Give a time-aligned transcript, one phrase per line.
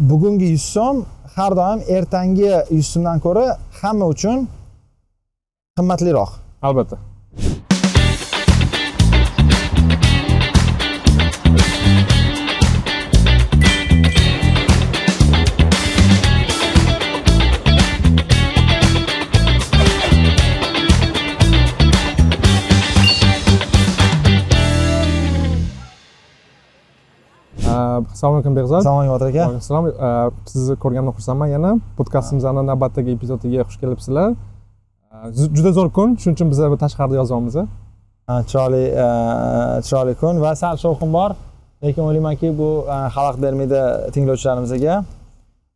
[0.00, 0.96] bugungi yuz so'm
[1.36, 3.46] har doim ertangi yuz so'mdan ko'ra
[3.80, 4.38] hamma uchun
[5.76, 6.30] qimmatliroq.
[6.68, 6.96] Albatta.
[28.20, 29.56] Assalomu alaykum behzod assalomu alaykum aka.
[29.56, 29.84] Assalom
[30.52, 31.70] sizni ko'rganimdan xursandman yana.
[31.98, 34.34] Podkastimizni navbatdagi epizodiga xush kelibsizlar.
[35.56, 36.08] Juda zo'r kun.
[36.20, 37.56] Shuning uchun biz tashqarida yozyapmiz
[38.28, 39.06] Ha, chiroyli e,
[39.86, 40.34] chiroyli kun.
[40.44, 41.30] Va sal shovqin bor.
[41.84, 43.80] Lekin o'ylaymanki bu e, xalaqit bermaydi
[44.14, 44.94] tinglovchilarimizga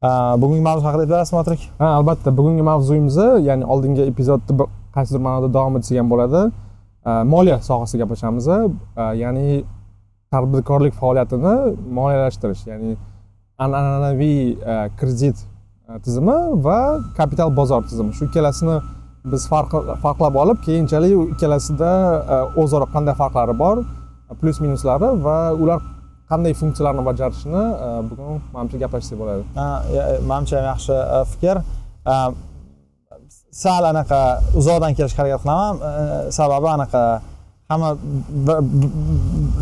[0.09, 0.11] E,
[0.43, 2.37] bugungi mavzu haqida aytib berasizmi ha albatta.
[2.39, 3.17] Bugungi mavzuyimiz
[3.49, 6.43] ya'ni oldingi epizodda bir qaysidir ma'noda davom etsak ham bo'ladi
[7.33, 8.47] moliya sohasida gaplashamiz
[9.23, 9.65] ya'ni
[10.35, 11.55] tadbirkorlik faoliyatini
[11.99, 12.93] moliyalashtirish ya'ni
[13.65, 14.39] an'anaviy
[14.73, 15.37] e, kredit
[15.89, 16.79] e, tizimi va
[17.19, 18.13] kapital bozor tizimi.
[18.17, 18.77] Shu ikkalasini
[19.33, 21.91] biz farq- farqlab olib keyinchalik ikkalasida
[22.35, 23.77] e, o'zaro qanday farqlari bor
[24.41, 25.79] plyus minuslari va ular
[26.31, 27.63] qanday funksiyalarni bajarishini
[28.09, 29.43] bugun manimcha gaplashsak bo'ladi.
[30.31, 30.97] Manimcha ham yaxshi
[31.33, 31.57] fikr.
[33.63, 34.21] Sal anaqa
[34.61, 35.75] uzoqdan kelishga harakat qilaman.
[36.39, 37.03] Sababi anaqa
[37.75, 37.91] hamma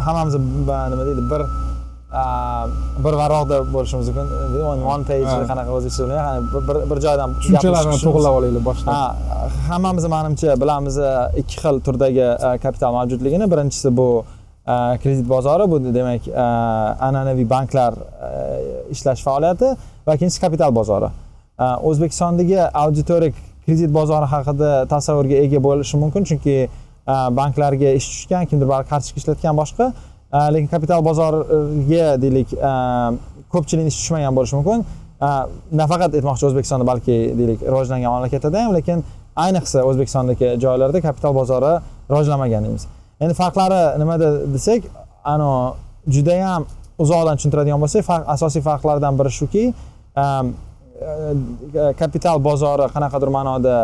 [0.06, 0.34] hammamiz
[0.92, 1.42] nima deydi bir
[3.04, 4.26] bir varog'da bo'lishimiz mumkin.
[4.94, 6.02] One page qanaqa o'zbekcha
[6.68, 8.92] bir- bir joydan tushunchalarni to'g'irlab olaylik boshdan.
[8.92, 9.06] Ha
[9.70, 13.46] hammamiz manimcha bilamiz e, ikki xil turdagi e, kapital mavjudligini.
[13.52, 14.08] Birinchisi bu
[14.72, 16.22] e, kredit bozori bu demak
[17.08, 17.92] an'anaviy banklar
[18.94, 19.68] ishlash faoliyati
[20.06, 21.08] va ikkinchisi kapital bozori.
[21.88, 23.32] O'zbekistondagi auditoriya
[23.66, 26.68] kredit bozori haqida tasavvurga ega bo'lishi mumkin chunki e,
[27.06, 29.92] Э, banklarga ish tushgan kimdir baribir kartochka ishlatgan boshqa.
[30.32, 34.84] Э, lekin kapital bozoriga deylik э, ko'pchilik ko'pchilikni tushmagan bo'lishi mumkin.
[35.80, 39.04] Nafaqat aytmoqchi o'zbekistonda balki deylik rivojlangan mamlakatlarda ham lekin
[39.44, 41.72] ayniqsa o'zbekistondagi joylarda kapital bozori
[42.10, 42.86] rivojlanmagan deymiz
[43.22, 44.82] endi farqlari nimada desak
[45.34, 45.50] ano
[46.14, 46.66] judayam
[47.04, 49.64] uzoqdan tushuntiradigan bo'lsak farq asosiy farqlardan biri shuki
[50.22, 50.26] e,
[52.00, 53.76] kapital bozori qanaqadir ma'noda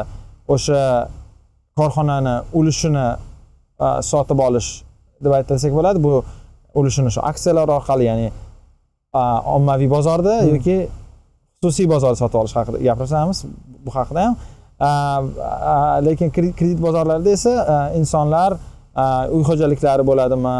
[0.54, 0.82] o'sha
[1.80, 3.06] korxonani ulushini
[3.84, 4.70] e, sotib olish
[5.24, 5.98] deb aytsak bo'ladi.
[6.06, 6.12] Bu
[6.78, 9.22] ulushini shu aksiyalar orqali ya'ni e,
[9.56, 10.78] ommaviy bozorda yoki
[11.62, 13.38] xususiy bozorda sotib olish haqida gapiramiz
[13.84, 14.34] bu haqida ham.
[14.88, 14.90] A,
[16.06, 17.54] lekin kre- kredit bozorlarida esa
[18.00, 18.54] insonlar
[19.34, 20.56] uy xo'jaliklari bo'ladimi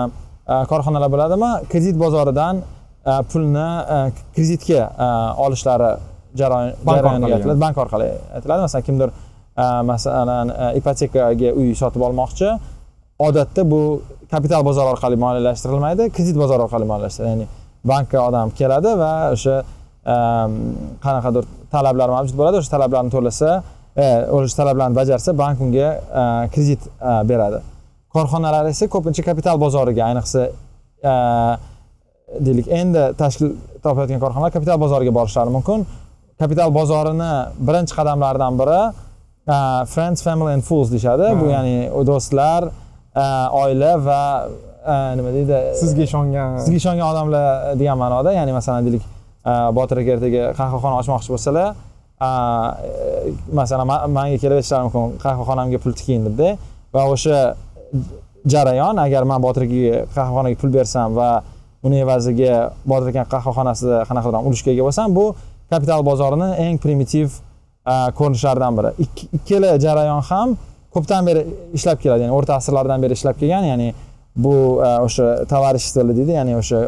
[0.71, 2.55] korxonalar bo'ladimi kredit bozoridan
[3.31, 3.69] pulni
[4.35, 4.81] kreditga
[5.45, 5.91] olishlari
[6.41, 6.73] jarayon
[7.65, 8.61] Bank orqali aytiladi.
[8.67, 9.09] Masalan kimdir
[9.91, 12.49] masalan ipotekaga uy sotib olmoqchi
[13.29, 13.81] odatda bu
[14.33, 17.47] kapital bozori orqali moliyalashtirilmaydi kredit bozori orqali moliyalashtiriladi ya'ni
[17.91, 19.57] bankka odam keladi va o'sha
[21.05, 23.51] qanaqadir talablar mavjud bo'ladi o'sha talablarni to'lasa
[24.37, 25.89] o'sha talablarni bajarsa bank unga
[26.55, 26.83] kredit
[27.31, 27.59] beradi
[28.15, 30.43] korxonalar esa ko'pincha kapital bozoriga ayniqsa
[32.47, 33.49] deylik endi tashkil
[33.85, 35.87] topayotgan korxonalar kapital bozoriga borishlari mumkin
[36.41, 37.33] kapital bozorini
[37.69, 38.81] birinchi qadamlaridan biri
[39.95, 41.27] friends family and fools deyishadi.
[41.41, 41.77] Bu ya'ni
[42.11, 42.63] do'stlar
[43.63, 44.23] oila va
[45.19, 45.59] nima deydi?
[45.81, 46.59] Sizga ishongan.
[46.65, 47.45] Sizga ishongan odamlar
[47.81, 49.05] degan ma'noda ya'ni masalan deylik
[49.79, 51.69] botir aka ertaga qahvaxona ochmoqchi bo'lsalar
[53.59, 56.49] masalan ma- manga kelib aytishlari mumkin qahvaxonamga pul tiking debda
[56.95, 57.39] va o'sha
[58.53, 61.31] jarayon agar man botir akaga qahvaxonaga pul bersam va
[61.87, 62.55] uni evaziga
[62.91, 65.25] botir akani qahvaxonasida qanaqadir ulushga ega bo'lsam bu
[65.73, 67.29] kapital bozorini eng primitiv
[68.19, 68.91] ko'rinishlaridan biri.
[69.39, 70.57] Ikkala jarayon ham
[70.95, 71.43] ko'pdan beri
[71.77, 73.89] ishlab keladi ya'ni o'rta asrlardan beri ishlab kelgan ya'ni
[74.45, 76.81] bu a, o'sha товариществоlar deydi ya'ni o'sha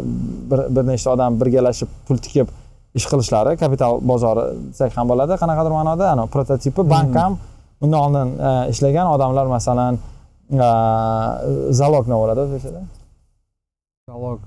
[0.51, 2.53] bir, bir nechta odam birgalashib pul tikib
[2.99, 7.39] ish qilishlari kapital bozori desak ham bo'ladi qanaqadir ma'noda ani prototipi bank ham
[7.85, 9.99] undan oldin a, ishlagan odamlar masalan
[10.69, 10.71] a,
[11.81, 12.83] zalog nima bo'ladi o'zbekchada
[14.11, 14.41] Dialog.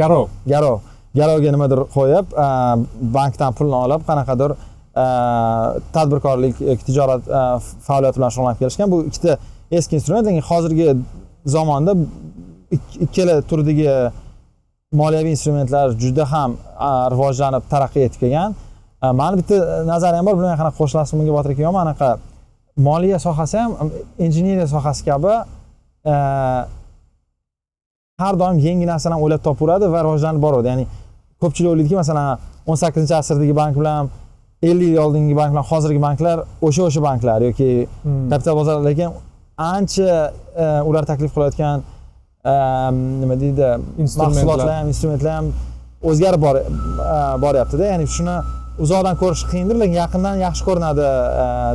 [0.00, 0.26] garov.
[0.52, 0.78] Garov
[1.16, 2.48] garovga nimadir qo'yib e,
[3.16, 5.04] bankdan pulni olib qanaqadir e,
[5.94, 7.28] tadbirkorlik e, tijorat
[7.86, 8.90] faoliyati bilan shug'ullanib kelishgan.
[8.92, 9.38] Bu ikkita
[9.70, 10.96] eski instrument lekin hozirgi
[11.56, 11.96] zamonda
[13.04, 13.88] ikkala turdagi
[15.00, 16.56] moliyaviy instrumentlar juda ham
[17.12, 18.56] rivojlanib taraqqiy etib kelgan.
[19.20, 22.08] Mani bitta nazariyam bor bilmagan qanaqa qo'shilasizmi bunga botir aka yo'qmi anaqa
[22.88, 23.92] moliya sohasi ham
[24.26, 25.34] injeneriya sohasi kabi
[28.18, 30.66] har doim yangi narsalarni o'ylab topaveradi va rivojlanib boradi.
[30.72, 30.84] Ya'ni
[31.42, 32.26] ko'pchilik o'ylaydiki masalan
[32.70, 34.08] o'n sakkizinchi asrdagi bank bilan
[34.68, 36.36] ellik yil oldingi bank bilan hozirgi banklar
[36.66, 37.68] o'sha o'sha banklar yoki
[38.02, 38.26] Hmm.
[38.30, 39.08] kapital bozori lekin
[39.74, 40.10] ancha
[40.62, 41.76] e, ular taklif qilayotgan
[42.50, 42.52] e,
[43.22, 43.66] nima deydi
[44.22, 45.46] mahsulotlar ham instrumentlar ham
[46.10, 46.52] o'zgarib e,
[47.44, 47.84] boryaptida.
[47.92, 48.36] Ya'ni shuni
[48.84, 51.04] uzoqdan ko'rish qiyindir lekin yaqindan yaxshi ko'rinadi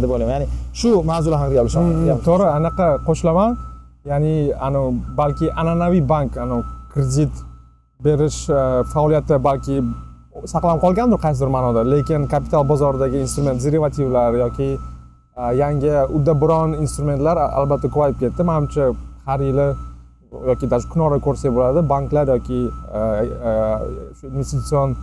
[0.03, 0.33] deb o'ylayman.
[0.35, 0.47] Ya'ni
[0.79, 3.49] shu mavzular haqida gaplashmoqchi Mm, to'g'ri anaqa qo'shilaman
[4.05, 6.63] ya'ni anavi balki an'anaviy bank anavi
[6.93, 7.31] kredit
[8.03, 9.77] berish e, faoliyati balki
[10.53, 11.85] saqlanib qolgandir qaysidir ma'noda.
[11.93, 14.69] Lekin kapital bozoridagi instrument derivativlar yoki
[15.37, 18.43] e, yangi uddaburon instrumentlar albatta ko'payib ketdi.
[18.51, 18.91] Manimcha
[19.25, 19.69] har yili
[20.49, 22.61] yoki даже kunora ko'rsak bo'ladi banklar yoki
[22.99, 23.01] e,
[24.17, 24.97] shu investitsion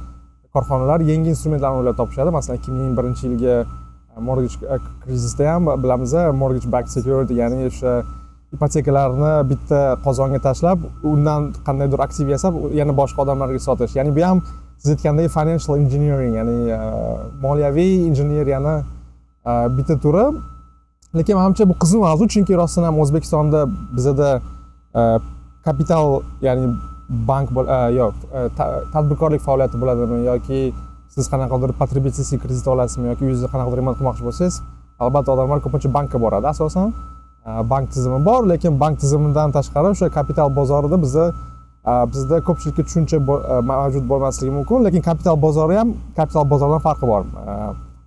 [0.54, 2.36] korxonalar yangi instrumentlarni o'ylab topishadi.
[2.38, 3.56] Masalan ikki ming birinchi yilgi
[4.28, 4.56] mortgage
[5.02, 7.92] krizisda ham bilamiz mortgage back security ya'ni o'sha
[8.54, 10.78] ipotekalarni bitta qozonga tashlab
[11.12, 13.94] undan qandaydir aktiv yasab yana boshqa odamlarga sotish.
[13.98, 14.42] Ya'ni bu ham
[14.78, 16.80] siz aytgandek financial engineering ya'ni e,
[17.44, 18.74] moliyaviy injeneriyani
[19.46, 20.24] e, bitta turi.
[21.18, 23.60] Lekin manimcha bu qiziq mavzu chunki rostdan ham o'zbekistonda
[23.96, 24.30] bizada
[24.98, 25.00] e,
[25.64, 26.66] kapital ya'ni
[27.30, 27.50] bank
[27.98, 28.14] yo'q
[28.94, 30.60] tadbirkorlik faoliyati bo'ladimi yoki
[31.14, 34.60] siz qanaqadir потребительский kredit olasizmi yoki uyingizni qanaqadir remont qilmoqchi bo'lsangiz
[35.04, 36.92] albatta odamlar ko'pincha bankka boradi asosan.
[37.46, 41.24] Bank tizimi bor lekin bank tizimidan tashqari o'sha kapital bozorida biza
[42.12, 43.18] bizda ko'pchilikka tushuncha
[43.70, 47.22] mavjud bo'lmasligi mumkin lekin kapital bozori ham kapital bozoridan farqi bor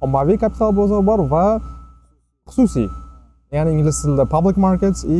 [0.06, 1.46] ommaviy kapital bozori bor va
[2.50, 2.88] xususiy
[3.52, 5.20] ya'ni ingliz tilida public markets и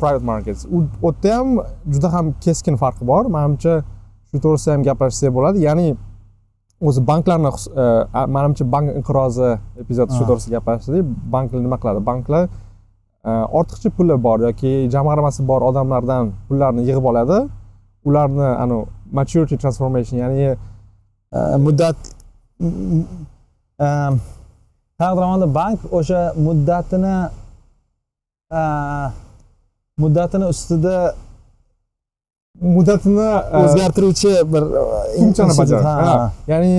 [0.00, 1.48] private markets u yerda ham
[1.92, 3.74] juda ham keskin farqi bor manimcha
[4.28, 5.88] shu to'g'risida ham gaplashsak bo'ladi ya'ni
[6.88, 7.50] o'zi banklarni
[8.36, 9.48] manimcha bank inqirozi
[9.82, 12.42] epizodi shu to'g'risida gaplashdik banklar nima qiladi banklar
[13.58, 17.38] ortiqcha puli bor yoki jamg'armasi bor odamlardan pullarni yig'ib oladi.
[18.08, 20.56] Ularni anu maturity transformation ya'ni
[21.34, 21.96] E, muddat
[23.84, 23.86] e,
[25.00, 27.16] olganda bank o'sha muddatini
[28.58, 28.60] e,
[30.02, 31.14] muddatini ustida
[32.76, 33.30] muddatini
[33.60, 34.62] o'zgartiruvchi bir
[35.18, 36.74] funksiyani bajaradi ya'ni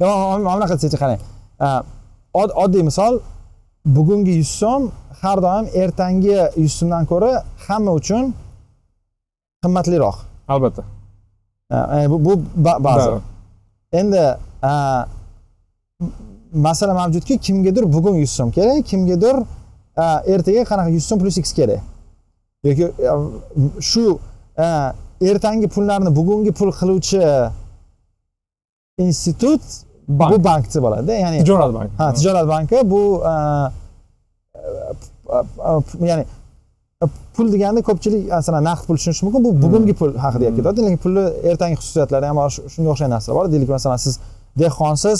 [0.00, 1.20] mana bunaqa qarang.
[2.40, 3.14] Od- oddiy misol
[3.96, 4.82] bugungi yuz so'm
[5.22, 7.32] har doim ertangi yuz so'mdan ko'ra
[7.66, 8.24] hamma uchun
[9.62, 10.16] qimmatliroq.
[10.52, 10.82] Albatta.
[11.96, 12.32] E, bu, bu
[12.64, 13.10] ba- ba'zi.
[14.00, 14.24] Endi
[16.66, 19.36] masala mavjudki kimgadir bugun yuz so'm kerak kimgadir
[20.32, 21.80] ertaga qanaqa yuz so'm plyus x kerak.
[22.66, 22.84] Yoki
[23.90, 24.04] shu
[25.30, 27.22] ertangi pullarni bugungi pul qiluvchi
[29.06, 29.62] institut
[30.08, 30.30] bank.
[30.32, 31.92] bu bank deb bo'ladi ya'ni tijorat banki.
[32.00, 33.02] Ha tijorat banki bu
[36.10, 36.24] ya'ni
[37.36, 39.40] pul deganda ko'pchilik masalan naqd pul tushunishi mumkin.
[39.46, 43.36] Bu bugungi pul haqida gap ketyapti lekin pulni ertangi xususiyatlari ham bor shunga o'xshagan narsalar
[43.38, 43.46] bor.
[43.52, 44.14] Deylik masalan siz
[44.62, 45.18] dehqonsiz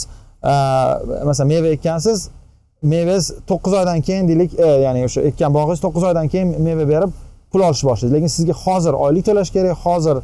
[1.29, 2.29] masalan meva ekkansiz
[2.83, 7.11] mevangiz to'qqiz oydan keyin deylik e, ya'ni o'sha ekkan bog'ingiz to'qqiz oydan keyin meva berib
[7.53, 10.17] pul olishni boshlaydi lekin sizga hozir oylik to'lash kerak hozir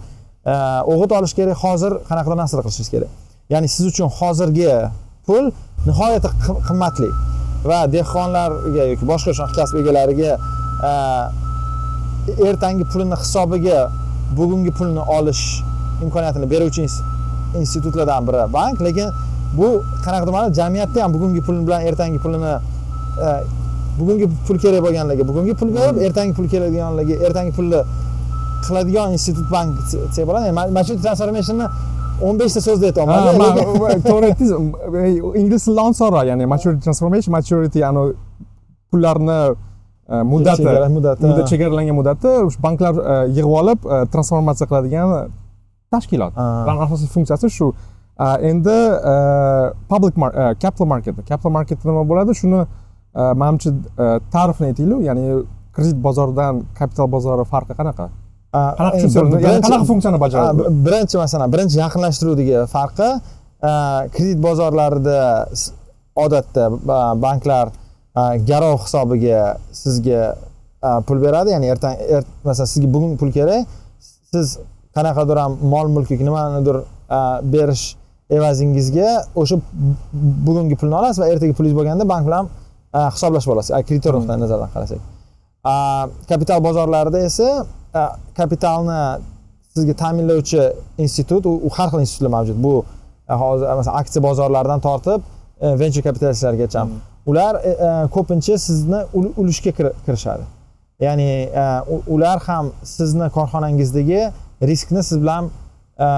[0.52, 0.54] e,
[0.92, 3.10] o'g'it olish kerak hozir qanaqadir narsalar qilishingiz kerak.
[3.52, 4.68] Ya'ni siz uchun hozirgi
[5.26, 5.44] pul
[5.88, 7.10] nihoyatda qim- qimmatli.
[7.64, 10.38] Va dehqonlarga yoki boshqa shunaqa kasb egalariga
[10.88, 10.90] e,
[12.48, 13.90] ertangi pulini hisobiga
[14.38, 15.62] bugungi pulni olish
[16.04, 17.02] imkoniyatini beruvchi ins-
[17.62, 18.80] institutlardan biri bank.
[18.86, 19.08] Lekin
[19.58, 22.52] bu qanaqadir ma'noda jamiyatda ham bugungi pul bilan ertangi pulini
[23.24, 23.28] e,
[23.98, 27.80] bugungi pul kerak bo'lganlarga bugungi pul berib ertangi pul keladiganlarga ertangi pulni
[28.66, 30.52] qiladigan institut bank desak bo'ladi.
[30.52, 31.66] Mana shu transformationni
[32.22, 33.20] o'n beshta so'zda aytyapman
[34.08, 34.52] to'g'ri aytdingiz
[35.02, 38.02] E, ingliz tilida ansonroq ya'ni maturity transformation maturity anu
[38.90, 39.38] pullarni
[40.08, 40.64] e, muddati
[40.96, 45.14] muddati, chegaralangan muddati o'sha banklar e, yig'ib olib e, transformatsiya qiladigan
[45.92, 46.32] tashkilot.
[46.86, 47.70] Asosiy funksiyasi shu.
[48.50, 48.76] Endi
[49.88, 50.14] public
[50.62, 51.16] capital market.
[51.30, 52.36] Capital market nima bo'ladi?
[52.40, 52.62] Shuni
[53.42, 53.72] manimcha
[54.34, 55.26] ta'rifini aytaylik ya'ni
[55.76, 58.08] kredit bozoridan kapital bozori farqi qanaqa
[58.78, 58.96] qanaqa
[59.42, 63.08] birinchi- qanaqa funksiyani bajaradi birinchi masalan birinchi yaqinlashtiruvdagi farqi
[64.14, 65.18] kredit bozorlarida
[66.24, 66.64] odatda
[67.26, 67.66] banklar
[68.50, 69.40] garov hisobiga
[69.82, 70.22] sizga
[71.06, 71.48] pul beradi.
[71.54, 73.62] Ya'ni ertang er, masalan sizga bugun pul kerak
[74.32, 74.46] siz
[74.96, 76.76] qanaqadir ham mol mulk yoki nimanidir
[77.54, 77.84] berish
[78.36, 79.08] evazingizga
[79.40, 79.96] o'sha bu-
[80.46, 82.44] bugungi pulni olasiz va ertaga pulingiz bo'lganda bank bilan
[83.14, 85.00] hisoblashib olasiz kreditor nuqtai nazaridan qarasak.
[86.30, 87.48] Kapital bozorlarida esa
[88.38, 89.00] kapitalni
[89.74, 90.62] sizga ta'minlovchi
[91.04, 92.58] institut u, har xil institutlar mavjud.
[92.66, 92.74] Bu
[93.28, 95.20] a, hozir masalan aksiya bozorlaridan tortib
[95.60, 96.82] e, venture kapitalistlargacha
[97.30, 100.44] ular e, e, ko'pincha sizni ul- ulushga kir- kirishadi.
[101.06, 101.30] Ya'ni
[101.62, 101.64] e,
[102.14, 104.20] ular ham sizni korxonangizdagi
[104.70, 105.44] riskni siz bilan
[106.06, 106.08] e,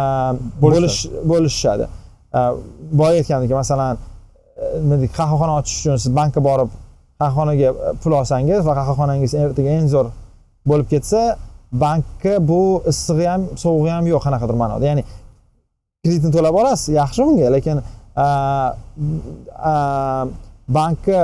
[0.63, 0.99] bo'lish
[1.31, 1.85] bo'lishishadi.
[2.39, 2.39] E,
[3.01, 6.71] boya aytgandek masalan e, nima deydi qahvaxona ochish uchun siz bankka borib
[7.21, 10.09] qahvaxonaga e, pul olsangiz va qahvaxonangiz ertaga eng zo'r
[10.71, 11.21] bo'lib ketsa
[11.73, 14.85] bankka bu issig'i ham sovug'i ham yo'q qanaqadir ma'noda.
[14.91, 15.03] Ya'ni
[16.03, 17.77] kreditni to'lab olasiz yaxshi unga lekin
[20.79, 21.21] bankka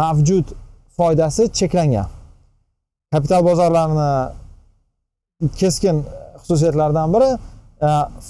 [0.00, 0.46] mavjud
[0.96, 2.08] foydasi cheklangan.
[3.12, 4.10] Kapital bozorlarini
[5.60, 5.96] keskin
[6.42, 7.30] xususiyatlaridan biri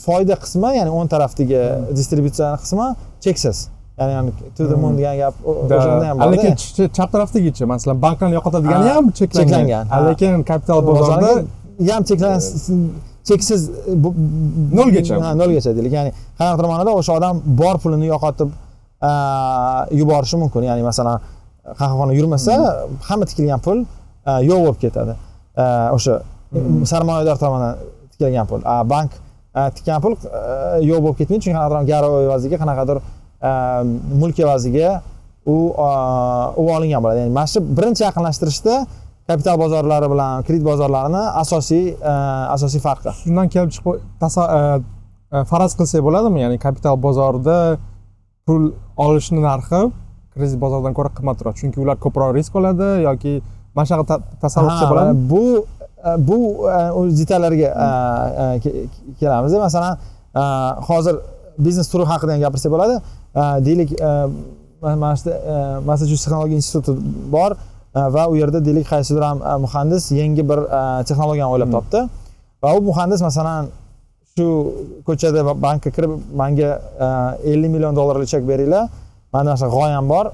[0.05, 1.61] foyda qismi ya'ni o'ng tarafdagi
[1.99, 2.87] distributsiya qismi
[3.25, 3.59] cheksiz.
[3.99, 7.65] Ya'ni yani to the moon degan gap o'shanda ham borda lekin ch- ch- chap tarafdagichi
[7.73, 11.31] masalan banklarni yo'qotadigani Ha, ham cheklangan lekin kapital bozorda
[11.95, 12.41] ham cheklangan
[13.29, 13.61] cheksiz
[14.79, 15.15] Nolgacha.
[15.25, 18.49] ha, nolgacha deylik ya'ni qanaqadir ma'noda o'sha odam bor pulini yo'qotib
[19.09, 19.11] a,
[20.01, 21.17] yuborishi mumkin ya'ni masalan
[21.81, 22.53] qahvaxona yurmasa
[23.09, 23.79] hamma tikilgan pul
[24.31, 25.13] a, yo'q bo'lib ketadi
[25.63, 25.65] A,
[25.97, 26.15] o'sha
[26.93, 27.75] sarmoyador tomonidan
[28.13, 28.61] tikilgan pul.
[28.73, 29.11] A bank
[29.77, 30.13] tikkan pul
[30.91, 32.97] yo'q bo'lib ketmaydi chunki qanaqadir garov evaziga qanaqadir
[34.21, 35.01] mulk evaziga
[35.47, 35.57] u
[36.57, 37.19] u olingan bo'ladi.
[37.25, 38.75] Ya'ni mana shu birinchi yaqinlashtirishda
[39.29, 42.15] kapital bozorlari bilan kredit bozorlarini asosiy a,
[42.57, 43.13] asosiy farqi.
[43.25, 44.61] Shundan kelib chiqib e,
[45.37, 46.45] e, faraz qilsak bo'ladimi?
[46.45, 47.59] Ya'ni kapital bozorida
[48.47, 48.73] pul
[49.07, 49.83] olishni narxi
[50.35, 51.55] kredit bozoridan ko'ra qimmatroq.
[51.61, 53.35] Chunki ular ko'proq risk oladi yoki
[53.75, 55.43] mana shunaqa ta- tasavvur qilsa Ha, bo'ladimi bu
[56.29, 56.39] bu
[57.21, 57.71] detallarga
[59.21, 59.95] kelamiz masalan
[60.89, 61.17] hozir
[61.59, 62.95] biznes turi haqida ham gapirsak bo'ladi.
[63.67, 63.91] Deylik
[64.83, 65.31] ma- mana shu
[65.89, 66.93] massachusets texnologiya instituti
[67.35, 67.51] bor
[67.99, 70.59] a, va u yerda deylik qaysidir ham muhandis yangi bir
[71.09, 71.77] texnologiyani o'ylab Hmm.
[71.79, 71.99] topdi.
[72.63, 73.63] Va u muhandis masalan
[74.37, 74.47] shu
[75.07, 76.71] ko'chada ba- bankka kirib manga
[77.45, 78.85] 50 million dollarlik chek beringlar.
[79.35, 80.27] Mana shu g'oyam bor.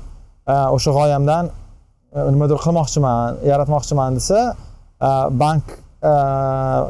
[0.76, 1.44] O'sha g'oyamdan
[2.34, 3.18] nimadir qilmoqchiman
[3.50, 4.38] yaratmoqchiman desa
[5.42, 5.64] bank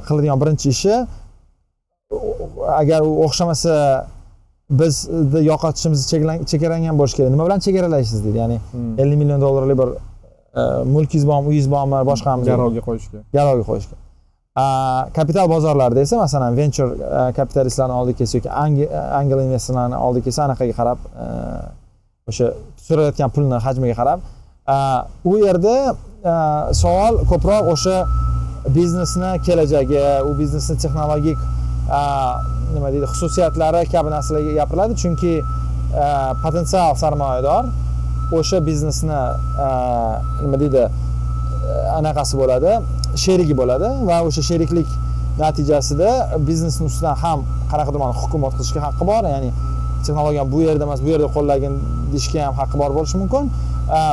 [0.06, 0.94] qiladigan birinchi ishi
[2.82, 3.74] agar u o'xshamasa
[4.70, 7.30] bizni yo'qotishimiz cheklan- chegaralangan bo'lishi kerak.
[7.34, 8.38] Nima bilan chegaralaysiz deydi?
[8.42, 8.98] Ya'ni Hmm.
[8.98, 9.88] 50 million dollarlik bir
[10.60, 12.50] a, mulkingiz bormi uyingiz bormi boshqami deydi.
[12.56, 13.96] garovga qo'yishga garovga qo'yishga
[15.18, 20.40] kapital bozorlarida esa masalan venture a, kapitalistlarni oldiga kelsa yoki ange- angel investorlarni oldiga kelsa
[20.48, 20.98] anaqaga qarab
[22.30, 22.46] o'sha
[22.86, 24.18] so'rayotgan pulni hajmiga qarab
[25.30, 25.74] u yerda
[26.82, 27.96] savol ko'proq o'sha
[28.76, 31.38] biznesni kelajagi u biznesni texnologik
[32.74, 35.44] nima deydi xususiyatlari kabi narsalarga gapiriladi chunki e,
[36.42, 37.64] potensial sarmoyador
[38.38, 39.20] o'sha biznesni
[39.66, 39.68] e,
[40.44, 40.90] nima deydi e,
[41.98, 42.70] anaqasi bo'ladi
[43.24, 44.88] sherigi bo'ladi va o'sha sheriklik
[45.42, 46.10] natijasida
[46.48, 49.22] biznesni ustidan ham qanaqadir ma'noda hukumat qilishga haqqi bor.
[49.34, 49.50] Ya'ni
[50.04, 51.74] texnologiyani bu yerda emas bu yerda qo'llagin
[52.12, 53.44] deyishga ham haqqi bor bo'lishi mumkin.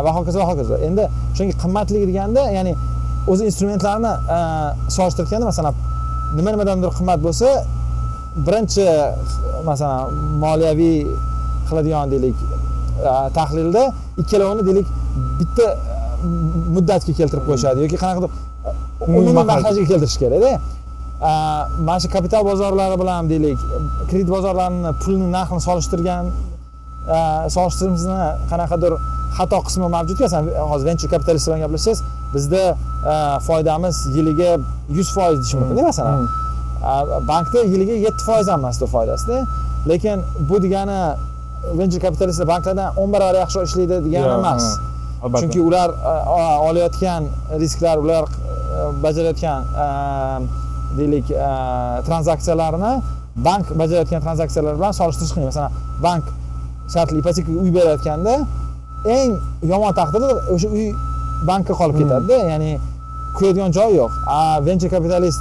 [0.06, 0.76] Va hokazo va hokazo.
[0.88, 1.04] Endi
[1.38, 2.74] chunki qimmatlik deganda ya'ni
[3.32, 4.12] o'zi instrumentlarni
[4.98, 5.74] solishtirganda masalan
[6.38, 7.48] nima nimadandir qimmat bo'lsa
[8.46, 8.86] birinchi
[9.70, 10.14] masalan
[10.44, 10.98] moliyaviy
[11.68, 12.38] qiladigan deylik
[13.38, 13.84] tahlilda
[14.22, 14.88] ikkalovini deylik
[15.40, 15.66] bitta
[16.76, 18.32] muddatga keltirib qo'yishadi yoki qanaqadir
[19.02, 20.52] Umumiy umumiy marhajga keltirish kerakda.
[21.88, 23.60] Mana shu kapital bozorlari bilan deylik
[24.10, 27.20] kredit bozorlarini pulni narxini solishtirgan a,
[27.56, 28.18] solishtirishimizni
[28.52, 28.94] qanaqadir
[29.38, 32.00] xato qismi mavjudku masalan hozir venture kapitalist bilan gaplashsangiz
[32.34, 32.64] bizda
[33.48, 34.52] foydamiz yiliga
[34.98, 36.20] yuz foiz deyish mumkinda masalan.
[36.20, 36.47] Hmm.
[37.28, 39.38] Bankda yiliga yetti foiz ham emasdi foydasida.
[39.90, 41.00] Lekin bu degani
[41.80, 44.66] venture kapitalistlar banklardan o'n barobar yaxshiroq ishlaydi degani emas.
[45.42, 45.90] chunki ular
[46.70, 47.24] olayotgan
[47.62, 48.30] risklar ular a,
[49.04, 49.88] bajarayotgan a,
[50.98, 51.50] deylik a,
[52.08, 52.92] tranzaksiyalarni
[53.48, 55.48] bank bajarayotgan tranzaksiyalar bilan solishtirish qiyin.
[55.50, 55.72] Masalan
[56.06, 56.24] bank
[56.94, 58.36] shartli ipotekaga uy berayotganda
[59.18, 59.32] eng
[59.72, 60.86] yomon taqdirda o'sha uy
[61.50, 62.02] bankka qolib Hmm.
[62.04, 62.72] ketadida ya'ni
[63.38, 64.12] kuyadigan joyi yo'q.
[64.68, 65.40] Venture kapitalist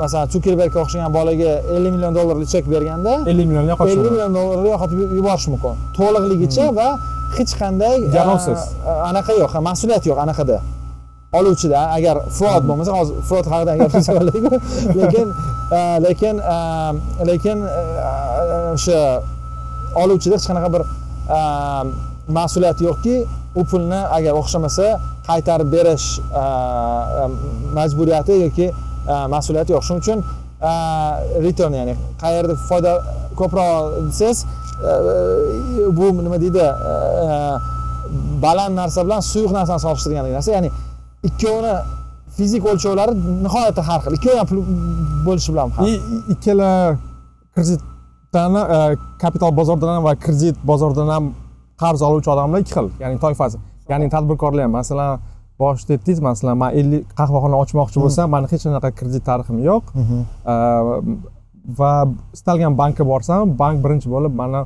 [0.00, 4.68] masalan zukerbergga o'xshagan bolaga 50 million dollarlik chek berganda 50 million 50 yo'qotishadi million dollarni
[4.74, 5.74] yo'qotib yuborish mumkin.
[5.98, 6.88] To'liqligicha va
[7.36, 8.60] hech qanday Garovsiz.
[8.86, 10.58] a, anaqa yo'q mas'uliyat yo'q anaqada.
[11.38, 14.52] Oluvchida agar fraud bo'lmasa hozir fraud haqida gapirsa bo'ladiku
[15.00, 15.26] lekin
[15.78, 16.36] a, lekin
[17.30, 17.58] lekin
[18.76, 19.00] o'sha
[20.02, 20.82] oluvchida hech qanaqa bir
[22.38, 23.16] mas'uliyat yo'qki
[23.60, 24.86] u pulni agar o'xshamasa
[25.28, 26.06] qaytarib berish
[27.78, 28.66] majburiyati yoki
[29.34, 29.84] mas'uliyati yo'q.
[29.88, 30.20] Shuning uchun
[31.46, 32.92] return ya'ni qayerda foyda
[33.36, 36.72] ko'proq desangiz e, e, bu nima deydi e,
[38.42, 40.52] baland narsa bilan suyuq narsani solishtirgandek narsa.
[40.52, 40.70] Ya'ni
[41.28, 41.74] ikkovini
[42.36, 43.12] fizik o'lchovlari
[43.44, 44.62] nihoyatda har xil ikkovi ham pul
[45.26, 45.84] bo'lishi bilan ham.
[46.34, 46.70] Ikkala
[47.54, 48.52] kreditdan
[49.22, 51.32] kapital bozoridan ham va kredit bozoridan ham
[51.82, 53.58] qarz oluvchi odamlar ikki xil ya'ni toifasi
[53.90, 54.72] ya'ni tadbirkorlar ham.
[54.80, 55.20] Masalan
[55.60, 59.84] boshida aytdingiz masalan man ellik qahvaxona ochmoqchi bo'lsam mani hech qanaqa kredit tarixim yo'q.
[61.78, 61.92] Va
[62.36, 64.60] istalgan bankka borsam bank birinchi bo'lib mani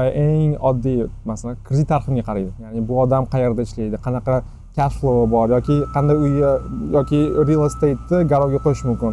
[0.00, 2.50] e, eng oddiy masalan kredit tariximga qaraydi.
[2.64, 4.42] Ya'ni bu odam qayerda ishlaydi qanaqa
[4.76, 6.52] cash flow bor yoki qanday uyga
[6.96, 9.12] yoki real estate'ni garovga qo'yish mumkin.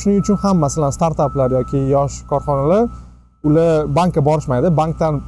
[0.00, 2.82] Shuning uchun ham masalan startaplar yoki yosh korxonalar
[3.48, 4.68] ular bankka borishmaydi.
[4.80, 5.22] Bankdan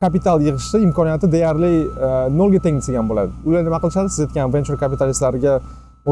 [0.00, 3.32] kapital yig'ishni imkoniyati deyarli e, teng tengsigan bo'ladi.
[3.48, 4.10] Ular nima qilishadi?
[4.12, 5.54] Siz aytgan venture kapitalistlarga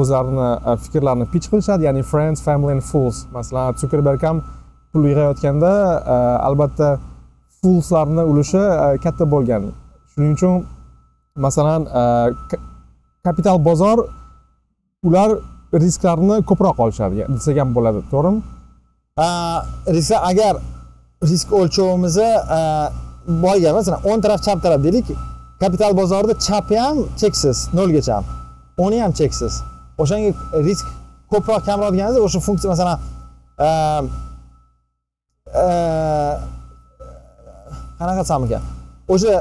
[0.01, 1.85] o'zlarini e, fikrlarini pitch qilishadi.
[1.89, 3.27] Ya'ni friends family and fools.
[3.33, 4.43] Masalan sukerberg ham
[4.93, 5.73] pul yig'ayotganda
[6.15, 6.17] e,
[6.49, 6.89] albatta
[7.61, 9.71] foolslarni ulushi e, katta bo'lgan.
[10.15, 10.65] Shuning uchun
[11.37, 11.83] masalan
[13.27, 14.07] kapital bozor
[15.03, 15.31] ular
[15.85, 17.27] risklarni ko'proq olishadi.
[17.37, 18.05] Desak ham bo'ladi.
[18.13, 18.41] To'g'rimi?
[19.97, 20.55] Risk agar
[21.31, 22.31] risk o'lchovimizni
[23.45, 25.07] boyga masalan o'ng taraf chap taraf deylik
[25.63, 28.25] kapital bozorida chapi ham cheksiz nolgacha ham.
[28.85, 29.53] O'ngi ham cheksiz.
[30.03, 30.31] O'shanga
[30.69, 30.87] risk
[31.33, 32.97] ko'proq kamroq deganingizda o'sha funksiya masalan
[37.99, 38.63] qanaqa desam ekan
[39.15, 39.33] o'sha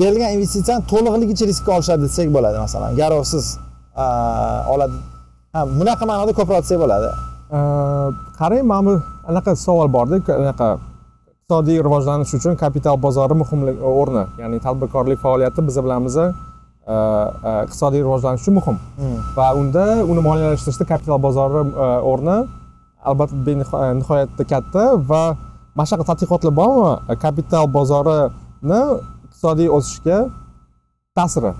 [0.00, 3.44] berilgan investitsiyani to'liqligicha riskka olishadi desak bo'ladi masalan garovsiz
[4.74, 4.96] oladi.
[5.54, 7.08] Ha bunaqa ma'noda ko'proq desak bo'ladi.
[8.38, 8.92] Qarang mana bu
[9.30, 10.66] anaqa savol borda anaqa
[11.44, 16.24] iqtisodiy rivojlanish uchun kapital bozori muhim o'rni ya'ni tadbirkorlik faoliyati biz bilamiz e,
[16.88, 16.94] e,
[17.66, 18.78] iqtisodiy rivojlanish uchun muhim.
[19.36, 22.36] Va unda uni moliyalashtirishda kapital bozori e, o'rni
[23.04, 23.36] albatta
[24.00, 25.36] nihoyatda katta va
[25.76, 27.18] mana shunaqa tadqiqotlar bormi?
[27.24, 28.80] Kapital bozorini
[29.26, 30.18] iqtisodiy o'sishga
[31.16, 31.52] ta'siri.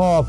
[0.00, 0.26] Ho'p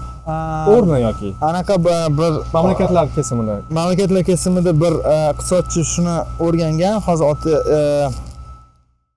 [0.74, 1.29] o'rni yoki?
[1.41, 4.94] anaqa bir- mamlakatlar kesimida mamlakatlar kesimida bir
[5.32, 7.53] iqtisodchi shuni o'rgangan hozir oti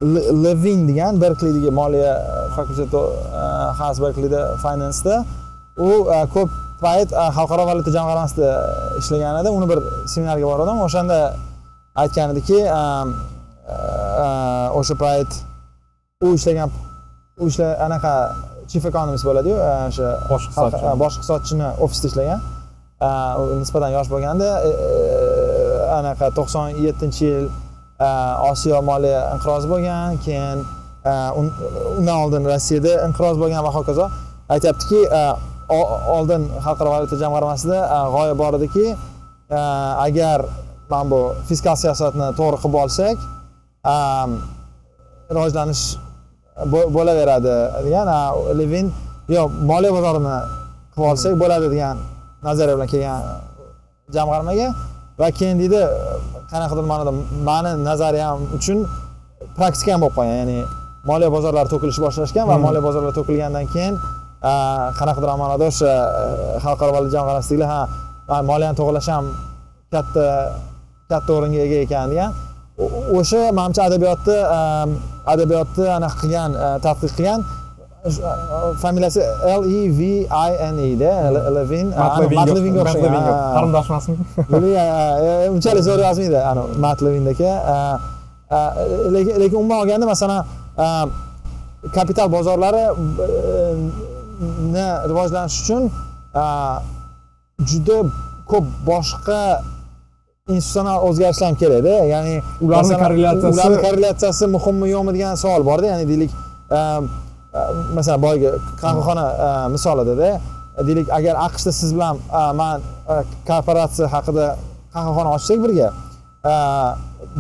[0.02, 2.12] e, Le- levin degan berklidagi moliya
[2.56, 3.42] fakulteti e,
[3.78, 5.24] has berklida financeda.
[5.78, 6.50] U e, ko'p
[6.82, 8.50] payt e, xalqaro valyuta jamg'armasida
[9.00, 9.48] ishlagan edi.
[9.58, 9.80] Uni bir
[10.12, 11.18] seminarga borgandim o'shanda
[12.02, 12.82] aytgan ediki e,
[13.74, 14.26] e,
[14.78, 15.30] o'sha payt
[16.22, 16.70] u ishlagan
[17.42, 18.12] u ishla anaqa
[18.70, 20.78] chief economist bo'ladiyu e, o'sha Bosh iqtisodchi.
[20.84, 22.40] xalq- bosh iqtisodchini ofisida ishlagan.
[23.62, 24.92] Nisbatan yosh bo'lganda e, e,
[25.98, 27.46] anaqa to'qson yettinchi yil
[27.98, 28.06] Э,
[28.50, 30.60] osiyo moliya inqirozi bo'lgan keyin
[31.02, 31.12] э,
[31.98, 34.04] undan oldin rossiyada inqiroz bo'lgan va hokazo.
[34.54, 35.22] Aytyaptiki э,
[36.16, 37.78] oldin xalqaro valyuta jamg'armasida
[38.14, 38.84] g'oya bor ediki
[40.06, 40.44] agar
[40.90, 43.16] mana bu fiskal siyosatni to'g'ri qilib olsak
[45.34, 45.84] rivojlanish
[46.96, 47.56] bo'laveradi
[47.87, 48.08] degan
[48.61, 48.87] levin
[49.37, 50.37] yo'q moliya bozorini
[50.94, 51.96] qilib olsak bo'ladi degan
[52.46, 53.20] nazariya bilan kelgan
[54.16, 54.68] jamg'armaga.
[55.20, 55.81] Va keyin deydi
[56.52, 57.12] qanaqadir ma'noda
[57.48, 58.78] mani nazariyam uchun
[59.59, 60.37] praktika ham bo'lib qolgan.
[60.42, 60.59] Ya'ni
[61.11, 62.64] moliya bozorlari to'kilishni boshlashgan va Hmm.
[62.66, 63.94] moliya bozorlari to'kilgandan keyin
[64.98, 65.90] qanaqadir ma'noda o'sha
[66.64, 69.24] xalqaro valyuta jamg'armasidagilar ha moliyani to'g'irlash ham
[69.94, 70.26] katta
[71.11, 72.31] katta o'ringa ega ekan degan.
[73.18, 74.38] O'sha manimcha adabiyotni
[75.33, 76.50] adabiyotni anaqa qilgan
[76.87, 77.40] tadqiq qilgan
[78.83, 79.21] familiyasi
[79.61, 80.01] L E V
[80.49, 83.35] I N E da Le- Levin a, ana, Matt Levinga o'xshagan ha.
[83.57, 84.14] qarindosh emasmi
[84.53, 87.77] Buni, a, a, unchalik zo'r yozmaydi ani Matt Levindaka A,
[88.57, 88.59] a,
[89.14, 90.40] lekin lekin umuman olganda masalan
[91.97, 92.92] kapital bozorlari e,
[94.75, 95.83] ni rivojlanish uchun
[96.42, 96.44] a,
[97.71, 97.99] juda
[98.51, 99.40] ko'p boshqa
[100.55, 106.05] institutsional o'zgarishlar ham kerakda ya'ni Ularni korrelyatsiyasi- ularni korrelyatsiyasi muhimmi yo'qmi degan savol borda ya'ni
[106.11, 106.31] deylik
[107.97, 108.49] masalan boyagi
[108.83, 110.31] qahvaxona a, misolidada
[110.88, 112.77] deylik agar aqshda siz bilan a, man
[113.49, 114.47] korporatsiya haqida
[114.94, 115.88] qahvaxona ochsak birga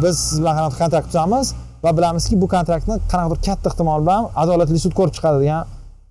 [0.02, 1.46] biz siz bilan qanaqa kontrakt tuzamiz
[1.84, 5.62] va bilamizki bu kontraktni qanaqadir katta ehtimol bilan adolatli sud ko'rib chiqadi degan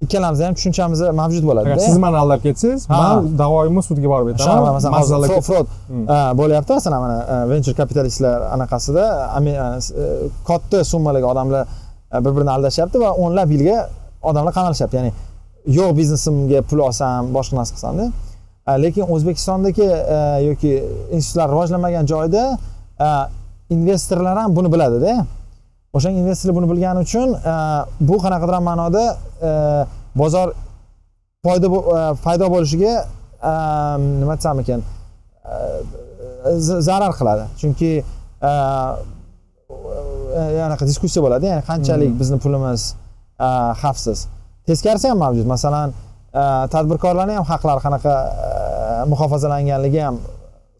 [0.06, 4.74] ikkalamizni ham tushunchamiz mavjud bo'ladi agar siz mani aldab ketsangiz man davoyimni sudga borib aytaman
[4.78, 6.06] masalan fraud Hmm.
[6.39, 6.72] bo'lyapti.
[6.80, 7.17] Masalan mana
[7.52, 9.04] venture kapitalistlar anaqasida
[10.50, 11.63] katta summalarga odamlar
[12.13, 13.78] E, bir birini aldashyapti va o'nlab yilga
[14.30, 14.96] odamlar qamalishyapti.
[15.00, 15.12] Ya'ni
[15.78, 18.06] yo'q biznesimga pul olsam boshqa narsa qilsamda.
[18.67, 20.74] E, lekin o'zbekistondagi e, yoki
[21.17, 22.43] institutlar rivojlanmagan joyda
[23.70, 25.13] investorlar ham buni biladida.
[25.96, 27.36] O'shanga investorlar buni bilgani uchun
[28.10, 29.04] bu qanaqadir ma'noda
[30.22, 30.48] bozor
[31.46, 31.67] foyda
[32.26, 32.93] paydo bo'lishiga
[34.22, 34.82] nima desam ekan
[36.88, 37.43] zarar qiladi.
[37.62, 37.91] Chunki
[40.67, 42.82] anaqa diskussiya bo'ladi ya'ni qanchalik bizni pulimiz
[43.82, 44.19] xavfsiz.
[44.67, 45.45] Teskarisi ham mavjud.
[45.56, 45.89] Masalan
[46.73, 48.13] tadbirkorlarni ham haqlari qanaqa
[49.12, 50.15] muhofazalanganligi ham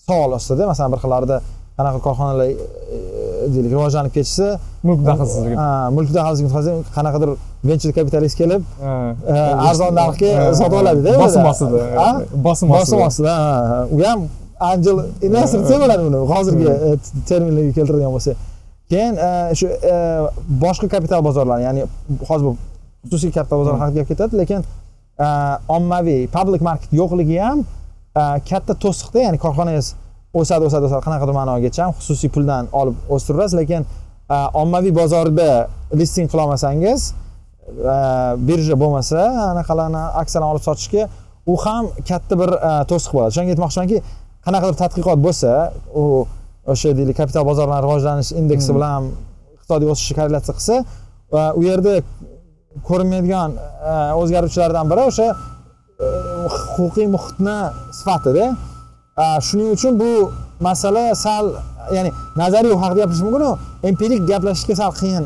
[0.08, 0.64] savol ostida.
[0.72, 1.38] Masalan bir xillarida
[1.78, 2.48] qanaqa korxonalar
[3.54, 4.48] deylik rivojlanib ketishsa
[4.88, 5.56] mulk daxlsizligi
[5.98, 7.30] mulk daxlsizligi qanaqadir
[7.70, 8.62] venture kapitalist kelib
[9.70, 11.80] arzon narxga sotib oladida bosim ostida
[12.48, 13.34] bosim bosim ostida
[13.96, 14.20] u ham
[14.72, 16.20] angel investor desa bo'ladi uni.
[16.34, 16.66] Hozirgi
[17.30, 18.32] terminlarga keltiradigan bo'lsa
[18.90, 19.96] keyin e, shu e,
[20.64, 21.86] boshqa kapital bozorlari ya'ni
[22.30, 22.54] hozir bu
[23.08, 24.62] xususiy kapital bozori haqida gap ketadi lekin
[25.20, 25.28] e,
[25.78, 27.66] ommaviy public market yo'qligi ham
[28.50, 29.94] katta to'siqda ya'ni korxonangiz
[30.40, 33.88] o'sadi o'sadi o'sadi qanaqadir ma'nogacha ham xususiy puldan olib o'stirasiz lekin
[34.62, 35.50] ommaviy bozorda
[36.00, 37.12] listing qilolmasangiz
[38.48, 39.20] birja bo'lmasa
[39.54, 41.04] anaqalarni aksiyalarni olib sotishga
[41.48, 42.52] u ham katta bir
[42.92, 43.32] to'siq bo'ladi.
[43.34, 43.98] O'shanga aytmoqchimanki
[44.46, 45.52] qanaqadir tadqiqot bo'lsa
[46.02, 46.04] u
[46.72, 48.78] o'sha deylik kapital bozorlarini rivojlanish indeksi Hmm.
[48.78, 49.02] bilan
[49.56, 50.76] iqtisodiy o'sishni korrelyatsiya qilsa
[51.34, 51.94] va u yerda
[52.90, 53.50] ko'rinmaydigan
[53.92, 55.36] e, o'zgaruvchilardan biri o'sha e,
[56.78, 57.58] huquqiy muhitni
[58.00, 58.46] sifatida
[59.18, 61.46] E, shuning uchun bu masala sal
[61.96, 63.50] ya'ni nazariy haqida gapirish mumkinu
[63.90, 65.26] empirik gaplashishga sal qiyin.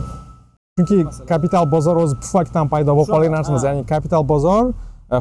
[0.77, 0.97] Chunki
[1.31, 4.71] kapital bozor o'zi pufakdan paydo bo'lib qolgan narsa emas ya'ni kapital bozor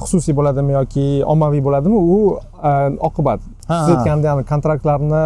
[0.04, 2.18] xususiy bo'ladimi yoki ommaviy bo'ladimi u
[3.08, 3.40] oqibat.
[3.66, 5.24] Siz aytgandek kontraktlarni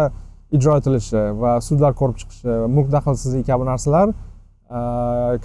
[0.51, 4.79] ijro etilishi va sudlar ko'rib chiqishi mulk daxlsizligi kabi narsalar e,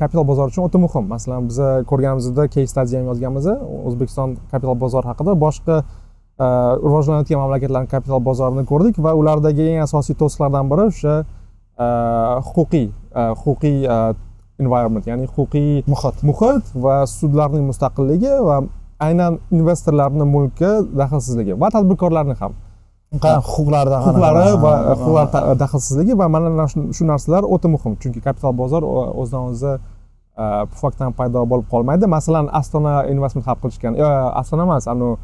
[0.01, 1.09] kapital bozor uchun o'ta muhim.
[1.15, 3.49] Masalan biza ko'rganimizda case study ham yozganmiz
[3.89, 5.37] o'zbekiston kapital bozori haqida.
[5.45, 6.47] Boshqa e,
[6.87, 11.87] rivojlanayotgan mamlakatlarni kapital bozorini ko'rdik va ulardagi eng asosiy to'siqlardan biri o'sha e,
[12.53, 12.89] huquqiy
[13.45, 13.79] huquqiy
[14.61, 16.17] environment ya'ni huquqiy muhit.
[16.31, 18.61] Muhit va sudlarning mustaqilligi va
[19.01, 22.53] aynan investorlarni mulki daxlsizligi va tadbirkorlarni ham.
[23.19, 27.97] Huquqlari qanaqa- va huquqlar daxlsizligi va mana shu narsalar o'ta muhim.
[28.03, 28.83] Chunki kapital bozor
[29.21, 32.07] o'zidan o'zi e, pufakdan paydo bo'lib qolmaydi.
[32.17, 34.07] Masalan astona investment hab qilishgan yo,
[34.41, 35.17] astona emas anavi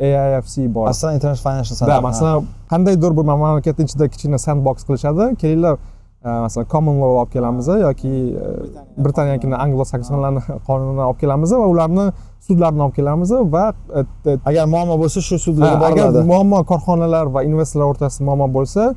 [0.00, 0.88] aifc bor.
[0.92, 5.24] Aslan International Financial Center masalan qandaydir bir mamlakatni ichida kichkina sandbox qilishadi.
[5.42, 11.52] Kelinglar e, masalan common law olib kelamiz yoki e, britaniyanikini anglo saksonlarni qonunini olib kelamiz
[11.52, 12.12] va ularni
[12.46, 16.26] sudlarini olib kelamiz va e, e, agar muammo bo'lsa shu sudlarga Ha, agar boriladi.
[16.32, 18.94] muammo korxonalar va investorlar o'rtasida muammo bo'lsa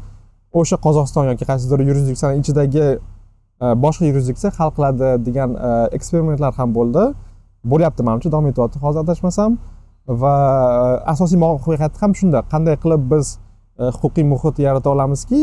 [0.54, 2.88] o'sha qozog'iston yoki qaysidir yurisdiksiyani ichidagi
[3.86, 5.56] boshqa yurisdiksiya hal qiladi degan
[5.98, 7.04] eksperimentlar ham bo'ldi.
[7.72, 8.78] Bo'lyapti manimcha davom etyapti.
[8.86, 9.52] Hozir adashmasam
[10.22, 10.34] va
[11.14, 12.40] asosiy muvaffaqiyat ham shunda.
[12.54, 13.26] Qanday qilib biz
[14.00, 15.42] huquqiy muhit yarata olamizki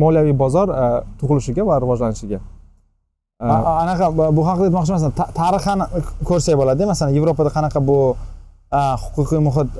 [0.00, 0.84] moliyaviy bozor e,
[1.20, 2.40] tug'ilishiga va rivojlanishiga
[3.42, 3.44] E,
[3.84, 5.84] anaqa bu- haqida aytmoqchi emasman Ta- tarixini
[6.28, 7.96] ko'rsak bo'ladi masalan yevropada qanaqa bu
[8.70, 8.82] a,
[9.16, 9.70] huquqiy muhit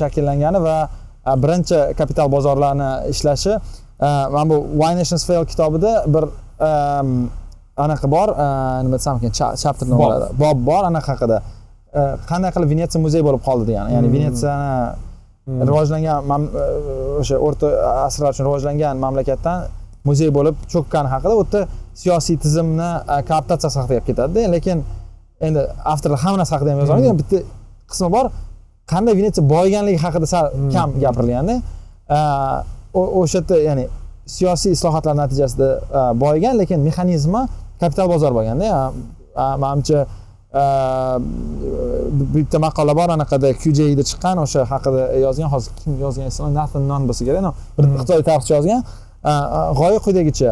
[0.00, 0.76] shakllangani va
[1.42, 3.52] birinchi kapital bozorlarni ishlashi
[4.34, 6.24] mana bu why nations fail kitobida bir
[7.84, 8.28] anaqa bor
[8.84, 10.04] nima desam ekan cha- chapter nima Bob.
[10.04, 11.38] bo'ladi bob bor anaqa haqida
[12.30, 14.16] qanday qilib venetsiya muzey bo'lib qoldi degani ya'ni Hmm.
[14.16, 14.70] venetsiyani.
[15.46, 16.50] Rivojlangan mam-
[17.20, 17.66] o'sha o'rta
[18.06, 19.58] asrlar uchun rivojlangan mamlakatdan
[20.08, 21.60] muzey bo'lib cho'kkani haqida u yerda
[22.02, 24.40] siyosiy tizimni e, kooptatsiyasi haqida gap ketadida.
[24.54, 24.78] Lekin
[25.46, 25.60] endi
[25.92, 27.20] avtorlar hamma narsa haqida ham yozolmaydi Hmm.
[27.22, 27.38] bitta
[27.90, 28.24] qismi bor.
[28.92, 30.70] Qanday venetsiya boyiganligi haqida sal Hmm.
[30.74, 31.56] kam gapirilganda
[32.16, 32.18] E,
[33.20, 33.84] o'sha yerda ya'ni
[34.34, 37.42] siyosiy islohotlar natijasida e, boyigan lekin mexanizmi
[37.80, 38.74] kapital bozor bo'lganda e,
[39.42, 40.06] e, manimcha e,
[42.34, 47.04] bitta maqola bor anaqada QJ'da chiqqan o'sha haqida yozgan hozir kim yozgan esimda Nathan Nunn
[47.08, 47.96] bo'lsa kerak no, bir Hmm.
[48.00, 48.80] xitoy tarixchi yozgan
[49.78, 50.50] g'oya quyidagicha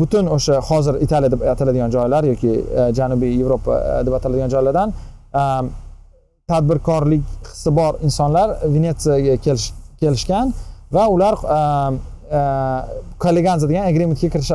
[0.00, 2.52] butun o'sha hozir italiya deb ataladigan joylar yoki
[2.98, 3.72] janubiy yevropa
[4.06, 4.88] deb ataladigan joylardan
[6.50, 10.46] tadbirkorlik hissi bor insonlar venetsiyaga kelish- kelishgan
[10.96, 11.34] va ular
[13.24, 14.50] kolleganza degan agreementga kirish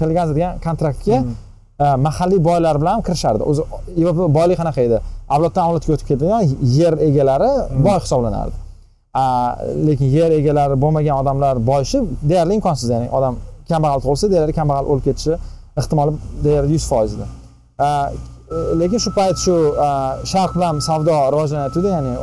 [0.00, 1.34] kolleganza degan kontraktga Hmm.
[1.80, 3.42] Mahalliy boylar bilan kirishardi.
[3.50, 3.62] O'zi
[4.38, 4.98] boylik qanaqa edi?
[5.34, 6.42] Avloddan avlodga o'tib ketadigan
[6.78, 7.50] yer egalari
[7.86, 8.56] boy hisoblanardi.
[9.86, 13.38] Lekin yer egalari bo'lmagan odamlar boyishi deyarli imkonsiz ya'ni odam
[13.70, 15.34] kambag'al tug'ilsa deyarli kambag'al o'lib ketishi
[15.80, 16.12] ehtimoli
[16.44, 17.26] deyarli yuz foiz edi.
[17.86, 17.88] E,
[18.80, 19.56] lekin shu payt shu
[20.32, 22.14] sharq bilan savdo rivojlanyaptida ya'ni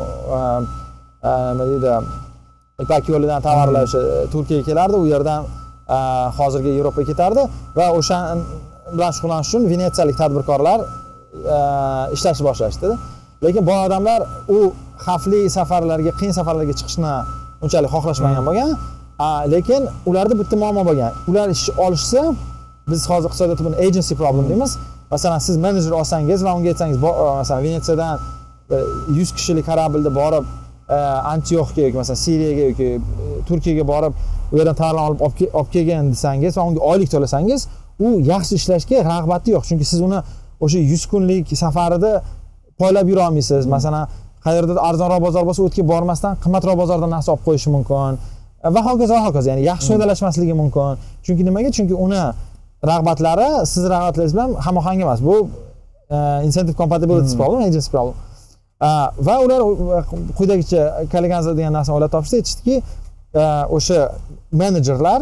[1.58, 1.93] nima deydi
[2.84, 4.02] ipak yo'lidan tovarlar o'sha
[4.34, 5.41] turkiyaga kelardi u yerdan
[6.39, 7.43] hozirgi yevropaga ketardi
[7.78, 8.17] va o'sha
[8.95, 10.80] bilan shug'ullanish uchun venetsiyalik tadbirkorlar
[11.56, 11.60] a,
[12.15, 12.89] ishlashni boshlashdi
[13.45, 14.19] lekin boy odamlar
[14.56, 14.58] u
[15.06, 17.12] xavfli safarlarga qiyin safarlarga chiqishni
[17.63, 18.69] unchalik xohlashmagan bo'lgan.
[19.26, 21.12] A, lekin ularda bitta muammo bo'lgan.
[21.30, 22.21] Ular ish olishsa
[22.91, 24.71] biz hozir iqtisodiyotda buni agency problem deymiz.
[25.13, 28.15] Masalan siz menejer olsangiz va unga aytsangiz bo- masalan venetsiyadan
[29.17, 30.45] yuz kishilik kорабльda borib
[30.89, 30.97] e,
[31.34, 33.00] antioxga yoki masalan siriyaga yoki e,
[33.47, 34.13] turkiyaga borib
[34.52, 35.21] u yerdan tovarlarni olib
[35.60, 37.62] olib kelgin desangiz va unga oylik to'lasangiz
[37.99, 39.63] u yaxshi ishlashga rag'bati yo'q.
[39.69, 40.19] Chunki siz uni
[40.65, 42.12] o'sha yuz kunlik safarida
[42.79, 43.65] poylab yura olmaysiz.
[43.75, 44.07] Masalan
[44.45, 48.19] qayerdadir arzonroq bozor bo'lsa u yerga bormasdan qimmatroq bozordan narsa olib qo'yishi mumkin.
[48.65, 50.93] E, va hokazo va hokazo ya'ni yaxshi foydalashmasligi mumkin.
[51.25, 51.69] Chunki nimaga?
[51.77, 52.21] Chunki uni
[52.91, 55.19] rag'batlari sizni rag'batlaringiz bilan hamohang emas.
[55.27, 55.36] Bu
[56.15, 58.15] e, incentive compatibility problem agency problem.
[58.88, 58.89] E,
[59.27, 59.60] va ular
[60.38, 60.81] quyidagicha
[61.13, 62.36] kolleganza degan narsani o'ylab topishdi.
[62.41, 62.75] Aytishdiki
[63.77, 63.99] o'sha
[64.62, 65.21] menejerlar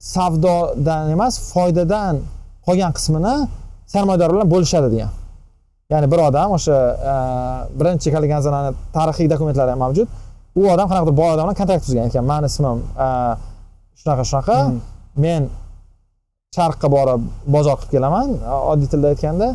[0.00, 2.20] savdodan emas foydadan
[2.66, 3.34] qolgan qismini
[3.92, 5.12] sarmoyador bilan bo'lishadi degan.
[5.92, 6.76] Ya'ni bir odam o'sha
[7.12, 7.14] e,
[7.78, 10.08] birinchi chekali ganzanani tarixiy dokumentlari ham mavjud.
[10.60, 12.24] U odam qanaqadir boy odam bilan kontrakt tuzgan ekan.
[12.32, 13.08] Mani ismim e,
[14.00, 14.58] shunaqa shunaqa.
[14.66, 14.80] Hmm.
[15.24, 15.48] men
[16.56, 17.22] sharqqa borib
[17.54, 18.28] bozor qilib kelaman.
[18.72, 19.48] Oddiy tilda aytganda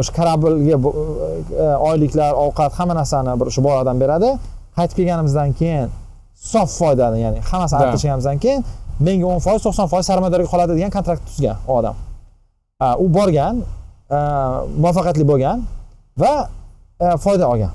[0.00, 4.32] o'sha kорабльga e, oyliklar ovqat hamma narsani bir o'sha boy odam beradi.
[4.76, 5.88] Qaytib kelganimizdan keyin
[6.52, 8.60] sof foydani ya'ni hammasini olib tashlaganimizdan keyin
[9.00, 11.96] menga o'n foiz to'qson foiz sarmoyadorga qoladi degan kontrakt tuzgan u odam
[13.04, 13.62] u borgan
[14.82, 15.64] muvaffaqiyatli bo'lgan
[16.22, 16.34] va
[17.24, 17.72] foyda olgan.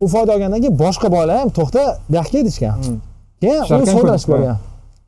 [0.00, 2.74] U foyda olgandan keyin boshqa boylar ham to'xta bu yoqqa kel deyishgan.
[2.84, 2.98] Hmm.
[3.40, 4.58] keyin u so'rashib bo'lgan.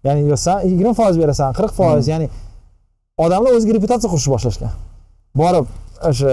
[0.06, 2.28] Ya'ni yo san yigirma foiz berasan qirq foiz ya'ni
[3.24, 4.72] odamlar o'ziga reputatsiya qurishni boshlashgan.
[5.40, 5.66] Borib
[6.10, 6.32] o'sha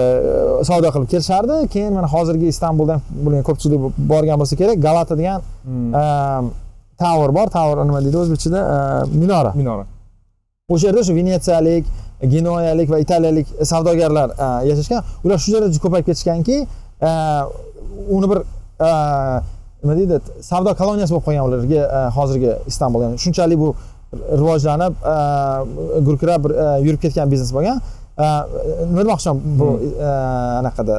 [0.68, 3.80] savdo qilib kelishardi keyin mana hozirgi istanbuldan bo'lgan ko'pchilik
[4.12, 5.90] borgan bo'lsa kerak galata degan Hmm.
[6.98, 8.60] Tower bor tower nima deydi o'zbekchada
[9.12, 9.52] minora.
[9.54, 9.84] Minora.
[10.68, 11.84] O'sha yerda o'sha venetsiyalik
[12.22, 15.04] genoyalik va italiyalik savdogarlar e, yashashgan.
[15.24, 16.56] Ular shu darajada ko'payib ketishganki
[17.08, 17.10] e,
[18.16, 18.40] uni bir
[18.88, 18.90] e,
[19.82, 21.82] nima deydi savdo koloniyasi bo'lib qolgan ularga
[22.16, 23.04] hozirgi istanbul.
[23.06, 23.74] Ya'ni shunchalik bu
[24.40, 24.94] rivojlanib
[26.08, 26.48] gurkirab
[26.86, 27.82] yurib ketgan biznes bo'lgan.
[28.16, 30.08] Nima demoqchiman bu e,
[30.62, 30.96] anaqada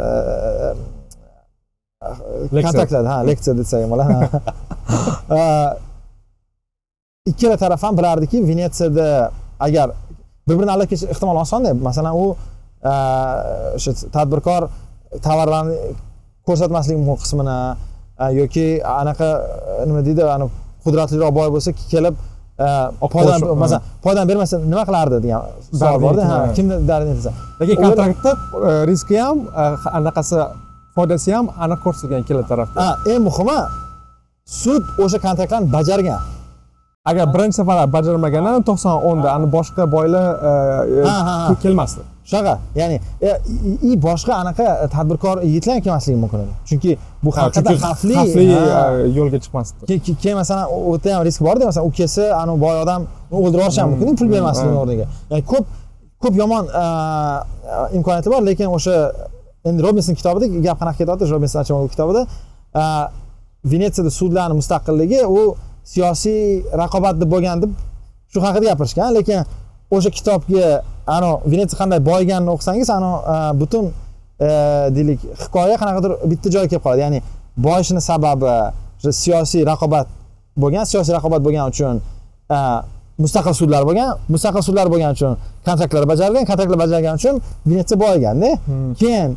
[2.51, 4.15] kontaktlarda ha leksiya desak bo'ladi
[7.31, 9.07] ikkala taraf ham bilardiki venetsiyada
[9.59, 9.91] agar
[10.47, 12.25] bir birini aldab ketish ehtimol osonda masalan u
[12.83, 12.93] e,
[13.77, 14.69] o'sha tadbirkor
[15.25, 15.75] tovarlarni
[16.47, 17.57] ko'rsatmasligi mumkin qismini
[18.23, 18.67] e, yoki
[19.01, 19.29] anaqa
[19.81, 20.23] e, nima deydi
[20.85, 22.15] qudratliroq boy bo'lsa kelib
[23.13, 25.41] foydan masalan foydan bermasa nima qilardi degan
[25.81, 26.77] savol borda ha kimni
[27.59, 28.31] lekin kontraktda
[28.89, 29.37] riski ham
[29.99, 30.39] anaqasi
[30.97, 32.85] foydasi ham aniq ko'rsatilgan ikkala tarafda.
[33.11, 33.59] Eng muhimi
[34.61, 36.19] sud o'sha kontraktlarni bajargan
[37.09, 40.51] agar birinchi safar bajarmaganda to'qson o'nda ani boshqa boylar e,
[41.51, 42.01] e, kelmasdi.
[42.29, 43.29] Shunaqa ya'ni e,
[43.69, 44.65] i- i boshqa anaqa
[44.95, 46.39] tadbirkor yigitlar ham kelmasligi mumkin
[46.69, 46.91] chunki
[47.23, 48.57] bu Ha, haqiqatdan chunki xavfli xavfli e,
[49.17, 49.79] yo'lga chiqmasdi.
[49.89, 53.01] Ke- ke- keyin masalan u yerda ham risk borda masalan u kelsa anavi boy odam
[53.35, 54.81] o'ldirib yuborishi ham mumkin pul bermasligini Hmm.
[54.83, 55.05] o'rniga.
[55.31, 55.65] Ya'ni ko'p
[56.23, 56.83] ko'p yomon e,
[57.97, 58.95] imkoniyati bor lekin o'sha
[59.69, 62.21] endi robinson kitobida gap qanaqa ketyapti robinson kitobida
[62.81, 62.83] e,
[63.71, 65.41] venetsiyada sudlarni mustaqilligi u
[65.93, 66.41] siyosiy
[66.81, 67.71] raqobat deb bo'lgan deb
[68.31, 69.39] shu haqida gapirishgan lekin
[69.95, 70.65] o'sha kitobga
[71.15, 73.85] ano venetsiya qanday boyiganini o'qisangiz ano e, butun
[74.47, 74.49] e,
[74.95, 77.19] deylik hikoya qanaqadir bitta joyga kelib qoladi ya'ni
[77.65, 78.45] boyishini sababi
[78.99, 80.07] o'sha siyosiy raqobat
[80.61, 81.95] bo'lgan siyosiy raqobat bo'lgani uchun
[82.55, 82.57] e,
[83.23, 85.33] mustaqil sudlar bo'lgan mustaqil sudlar bo'lgani uchun
[85.67, 87.35] kontraktlar bajarilgan kontraktlar bajarilgani uchun
[87.69, 88.93] venetsiya boyiganda Hmm.
[89.01, 89.29] keyin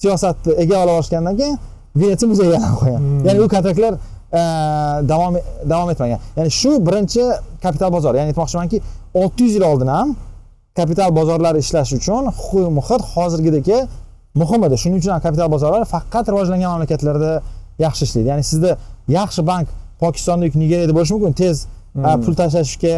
[0.00, 1.56] siyosatni egallab olishgandan keyin
[2.00, 3.24] venetsiya muzeyga aylanib qolgan Hmm.
[3.26, 3.92] ya'ni u kontraktlar
[4.32, 5.36] davom
[5.72, 6.20] davom etmagan.
[6.36, 7.22] Ya'ni shu birinchi
[7.62, 8.14] kapital bozor.
[8.14, 8.80] Ya'ni aytmoqchimanki
[9.14, 10.16] olti yuz yil oldin ham
[10.78, 13.78] kapital bozorlari ishlash uchun huquqiy muhit hozirgidagi
[14.40, 14.76] muhim edi.
[14.82, 17.32] Shuning uchun ham kapital bozorlari faqat rivojlangan mamlakatlarda
[17.84, 18.28] yaxshi ishlaydi.
[18.32, 18.70] Ya'ni sizda
[19.18, 19.66] yaxshi bank
[20.02, 21.56] pokistonda yoki nigeriyada bo'lishi mumkin tez
[22.08, 22.96] a, pul tashlashga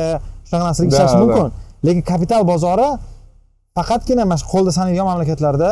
[0.49, 1.49] shunaqa narsalarga ishlashi mumkin.
[1.87, 2.89] Lekin kapital bozori
[3.79, 5.71] faqatgina mana shu qo'lda sanaydigan mamlakatlarda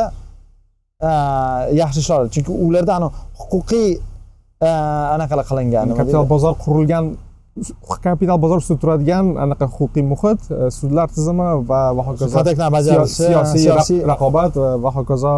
[1.09, 1.11] a,
[1.81, 3.07] yaxshi ishlaydi chunki ularda ani
[3.41, 3.87] huquqiy
[4.71, 7.05] a, anaqalar qilingan kapital bozor qurilgan
[8.05, 13.15] kapital bozor ustida turadigan anaqa huquqiy muhit e, sudlar tizimi va va hokazo kontraktlar bajarishi
[13.27, 15.33] siyosiy siyosiy ra- raqobat va hokazo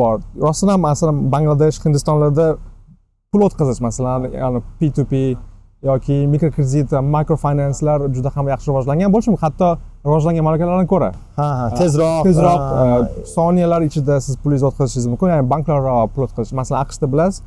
[0.00, 0.16] bor.
[0.46, 2.46] Rostdan ham masalan bangladesh hindistonlarda
[3.32, 5.12] pul o'tkazish masalan yani p2p
[5.88, 9.68] yoki mikrokredit microfinancelar juda ham yaxshi rivojlangan bo'lishi mumkin hatto
[10.06, 11.10] rivojlangan mamlakatlardan ko'ra.
[11.38, 16.54] Ha ha tezroq tezroq e, soniyalar ichida siz pulingizni o'tkazishingiz mumkin ya'ni banklararo pul o'tkazish.
[16.60, 17.42] Masalan aqshda bilasiz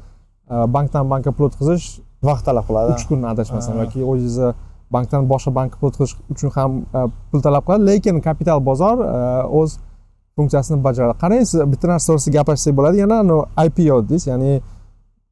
[0.51, 2.95] bankdan bankka pul o'tkazish vaqt talab qiladi.
[2.95, 4.49] Uch kun adashmasam yoki o'zingizni
[4.95, 7.87] bankdan boshqa bankka pul o'tkazish uchun ham e, pul talab qiladi.
[7.91, 9.21] Lekin kapital bozor e,
[9.61, 9.77] o'z
[10.35, 11.17] funksiyasini bajaradi.
[11.23, 13.01] Qarang siz bitta narsa to'g'risida gaplashsak bo'ladi.
[13.03, 13.17] Yana
[13.65, 14.53] IPO deysiz ya'ni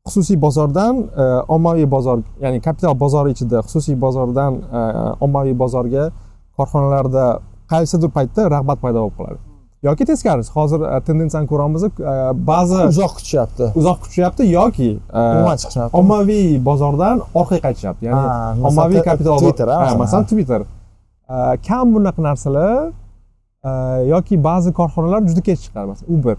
[0.07, 4.63] xususiy bozordan e, ommaviy bozor ya'ni kapital bozori ichida xususiy bozordan
[5.25, 6.09] ommaviy bozorga
[6.57, 7.25] korxonalarda
[7.71, 9.48] qaysidir paytda rag'bat paydo bo'lib qoladi
[9.83, 11.89] yoki teskarisi hozir e, tendensiyani ko'ramiz e,
[12.51, 13.71] ba'zi uzoq kutishyapti.
[13.79, 18.09] Uzoq kutishyapti yoki e, umuman chiqishyapti ommaviy bozordan orqaga qaytishyapti.
[18.09, 19.67] Ya'ni ommaviy kapital Twitter,
[20.03, 20.25] masalan.
[20.31, 20.61] twitter.
[21.67, 22.91] Kam bunaqa narsalar
[24.13, 26.37] yoki ba'zi korxonalar juda kech chiqadi masalan uber.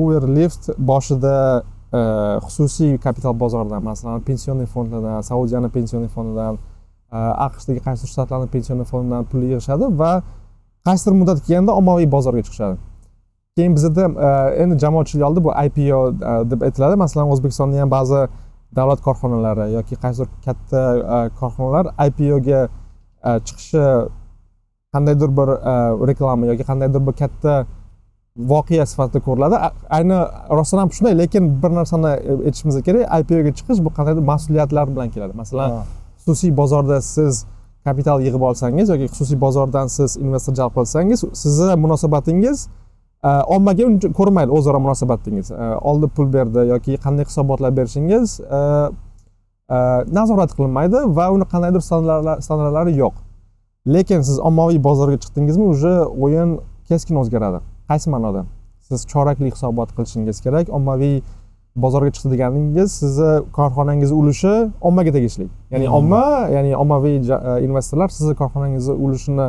[0.00, 1.36] Uber lyft boshida
[2.44, 6.58] xususiy kapital bozoridan masalan pensioner fondlardan saudiyani pensioner fondidan
[7.46, 10.12] aqshdagi qaysidir shtatlarni pensioner fondidan pul yig'ishadi va
[10.86, 12.76] qaysidir muddat kelganda ommaviy bozorga chiqishadi.
[13.56, 16.96] Keyin bizada uh, endi jamoatchilik oldida bu IPO uh, deb aytiladi.
[17.04, 18.20] Masalan o'zbekistonda ham ba'zi
[18.78, 22.62] davlat korxonalari yoki qaysidir katta uh, korxonalar IPOga
[23.46, 23.84] chiqishi
[24.94, 25.48] qandaydir bir
[26.08, 27.52] reklama yoki qandaydir bir katta
[28.36, 29.56] voqea sifatida ko'riladi.
[29.96, 30.18] Ayni
[30.58, 32.12] rostdan ham shunday lekin bir narsani
[32.46, 35.34] aytishimiz kerak ipoga chiqish bu qandaydir mas'uliyatlar bilan keladi.
[35.42, 35.70] Masalan
[36.18, 37.44] xususiy bozorda siz
[37.84, 42.68] kapital yig'ib olsangiz yoki xususiy bozordan siz investor jalb qilsangiz sizni munosabatingiz
[43.24, 45.50] e, ommaga uncha ko'rinmaydi o'zaro munosabatingiz.
[45.50, 48.60] E, oldi pul berdi yoki qanday hisobotlar berishingiz e,
[50.18, 51.82] nazorat qilinmaydi va uni qandaydir
[52.46, 53.14] standartlari yo'q.
[53.94, 57.58] Lekin siz ommaviy bozorga chiqdingizmi уже o'yin keskin o'zgaradi.
[57.90, 58.44] Qaysi ma'noda?
[58.88, 61.22] Siz chorakli hisobot qilishingiz kerak ommaviy
[61.76, 64.52] bozorga chiqdi deganingiz sizni korxonangiz ulushi
[64.88, 65.94] ommaga tegishli ya'ni Hmm.
[65.98, 66.24] omma
[66.56, 69.46] ya'ni ommaviy e, investorlar sizni korxonangizni ulushini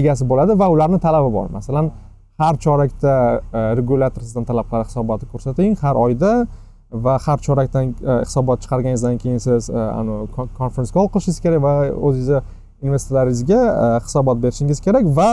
[0.00, 1.90] egasi bo'ladi va ularni talabi bor masalan
[2.38, 3.14] har chorakda
[3.58, 6.32] e, regulator sizdan talab qiladi hisobotni ko'rsating har oyda
[7.04, 10.14] va har chorakdan e, hisobot chiqarganingizdan keyin siz e, anu
[10.58, 11.74] conference call qilishingiz kerak va
[12.06, 12.40] o'zingizni
[12.86, 15.28] investorlaringizga e, hisobot berishingiz kerak va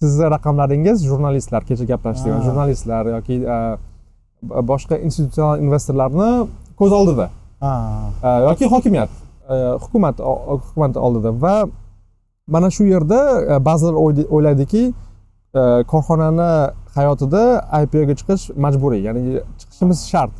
[0.00, 2.42] sizni raqamlaringiz jurnalistlar kecha gaplashdik Ah.
[2.46, 3.58] jurnalistlar yoki e,
[4.42, 6.30] boshqa institutsional investorlarni
[6.78, 7.30] ko'z oldida.
[8.48, 9.10] Yoki hokimiyat.
[9.80, 11.32] Hukumat hukumat oldida.
[11.42, 11.68] Va
[12.48, 13.94] mana shu yerda e, ba'zilar
[14.36, 14.82] o'ylaydiki
[15.54, 16.50] e, korxonani
[16.94, 17.42] hayotida
[17.82, 20.32] IPOga chiqish majburiy ya'ni chiqishimiz shart.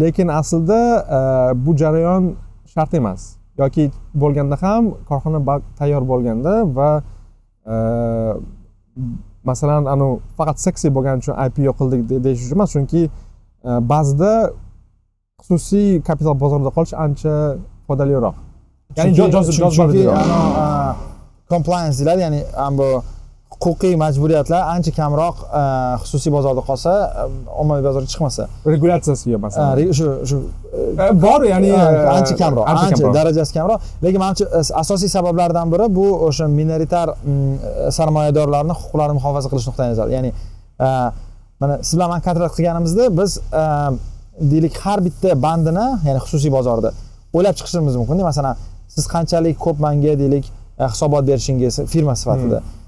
[0.00, 0.80] Lekin aslida
[1.16, 1.18] e,
[1.66, 2.34] bu jarayon
[2.74, 3.36] shart emas.
[3.58, 6.90] Yoki bo'lganda ham korxona tayyor bo'lganda va
[9.48, 10.06] masalan anu
[10.38, 13.02] faqat seksi bo'lgani uchun IPO qildik de- deyish uchun emas chunki
[13.68, 14.32] e, ba'zida
[15.46, 17.34] xususiy kapital bozorida qolish ancha
[17.86, 18.34] foydaliroq.
[18.96, 19.22] Ya'ni Chunki-
[20.64, 20.96] a,
[21.52, 22.40] compliance deyiladi ya'ni
[22.78, 22.86] bu
[23.64, 25.62] huquqiy majburiyatlar ancha kamroq a,
[26.02, 27.24] xususiy bozorda qolsa a,
[27.62, 28.42] ommaviy bozorga chiqmasa.
[28.74, 29.92] Regulyatsiyasi yo'q masalan.
[29.98, 30.38] Shu shu
[30.74, 31.82] E, bor ya'ni e,
[32.16, 33.78] ancha kamroq ancha darajasi kamroq.
[34.04, 37.08] Lekin manimcha as- asosiy sabablardan biri bu o'sha minoritar
[37.98, 40.30] sarmoyadorlarni huquqlarini muhofaza qilish nuqtai nazari ya'ni
[41.60, 43.30] mana siz bilan man kontrakt qilganimizda biz
[44.52, 46.90] deylik har bitta bandini ya'ni xususiy bozorda
[47.36, 48.22] o'ylab chiqishimiz mumkinda.
[48.30, 48.54] Masalan
[48.94, 50.44] siz qanchalik ko'p manga deylik
[50.82, 52.58] e, hisobot berishingiz firma sifatida.
[52.58, 52.83] E,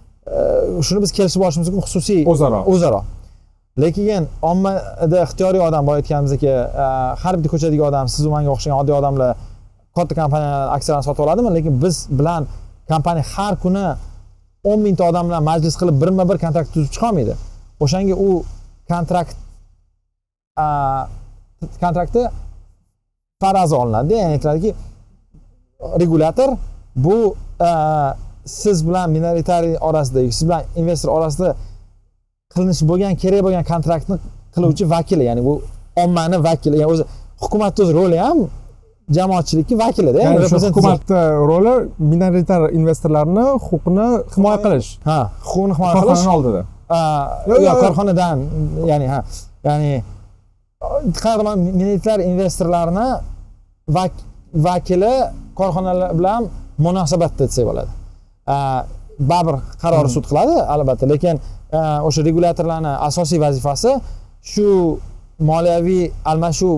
[0.86, 2.62] shuni biz kelishib olishimiz mumkin xususiy o'zaro.
[2.72, 3.00] O'zaro.
[3.82, 6.42] Lekin ommada ixtiyoriy odam boya aytganimizdek
[7.22, 9.28] har bitta ko'chadagi odam sizu manga o'xshagan oddiy odamlar
[9.96, 11.50] katta kompaniyalar aksiyalarni sotib oladimi?
[11.56, 12.42] Lekin biz bilan
[12.90, 13.86] kompaniya har kuni
[14.70, 17.34] o'n mingta odam bilan majlis qilib birma bir kontrakt tuzib chiqolmaydi.
[17.84, 18.30] O'shanga u
[18.92, 19.36] kontrakt
[21.82, 22.24] kontraktni
[23.42, 24.70] farazi olinadida ya'ni aytiladiki
[26.02, 26.50] regulyator
[27.04, 27.16] bu
[28.46, 31.48] siz bilan minoritariy orasidagi siz bilan investor orasida
[32.54, 34.16] qilinishi bo'lgan kerak bo'lgan kontraktni
[34.54, 35.54] qiluvchi vakili ya'ni bu
[36.02, 37.04] ommani vakili ya'ni o'zi
[37.42, 38.38] hukumatni o'zi roli ham
[39.16, 41.74] jamoatchilikni vakilida ya'ni shu hukumatni roli
[42.12, 44.88] minoritar investorlarni huquqini himoya qilish.
[45.08, 46.06] ha huquqni himoya qilish.
[46.08, 46.62] korxonani oldida.
[47.50, 47.80] Yo'q, yo, yo'q, yo'q.
[47.84, 48.36] korxonadan
[48.90, 49.20] ya'ni ha
[49.68, 49.92] ya'ni
[51.24, 53.06] qanaqa minoritar investorlarni
[53.96, 54.24] vak-
[54.66, 55.14] vakili
[55.58, 56.42] korxonalar bilan
[56.86, 57.90] munosabatda desak bo'ladi
[59.30, 61.36] baribir qarori sud qiladi albatta lekin
[62.08, 63.90] o'sha regulyatorlarni asosiy vazifasi
[64.52, 64.66] shu
[65.50, 66.76] moliyaviy almashuv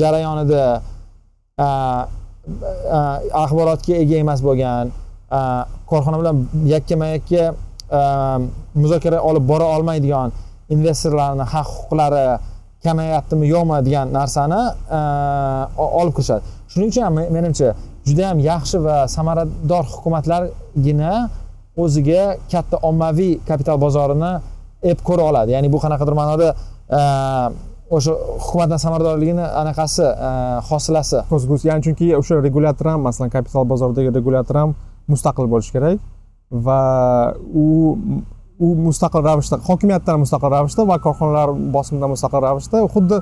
[0.00, 0.64] jarayonida
[1.66, 1.68] a,
[2.96, 3.00] a,
[3.44, 4.86] axborotga ega emas bo'lgan
[5.38, 5.40] a,
[5.90, 6.36] korxona bilan
[6.74, 7.44] yakkama yakka
[8.82, 10.32] muzokara olib bora olmaydigan
[10.74, 12.24] investorlarni haq huquqlari
[12.84, 14.60] kamayaptimi yo'qmi degan narsani
[16.00, 16.42] olib kirishadi.
[16.72, 17.68] Shuning uchun ham men- menimcha
[18.06, 21.12] juda yam yaxshi va samarador hukumatlargina
[21.82, 24.32] o'ziga katta ommaviy kapital bozorini
[24.90, 25.50] ep ko'ra oladi.
[25.56, 26.48] Ya'ni bu qanaqadir ma'noda
[26.98, 27.00] a,
[27.96, 28.12] o'sha
[28.44, 30.30] hukumatdan samaradorligini anaqasi a,
[30.70, 31.18] hosilasi.
[31.68, 34.70] Ya'ni chunki o'sha regulyator ham masalan kapital bozoridagi regulyator ham
[35.12, 35.98] mustaqil bo'lishi kerak
[36.66, 36.80] va
[37.62, 37.64] u
[38.64, 43.16] u mustaqil ravishda hokimiyatdan mustaqil ravishda va korxonalar bosimidan mustaqil ravishda xuddi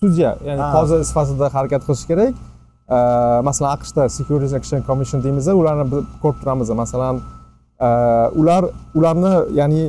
[0.00, 2.32] sudya ya'ni qozi sifatida harakat qilishi kerak
[3.48, 7.20] masalan aqshda securities exchange commission deymiz ularni biz ko'rib turamiz masalan
[7.80, 7.88] e,
[8.40, 8.64] ular
[8.94, 9.82] ularni ya'ni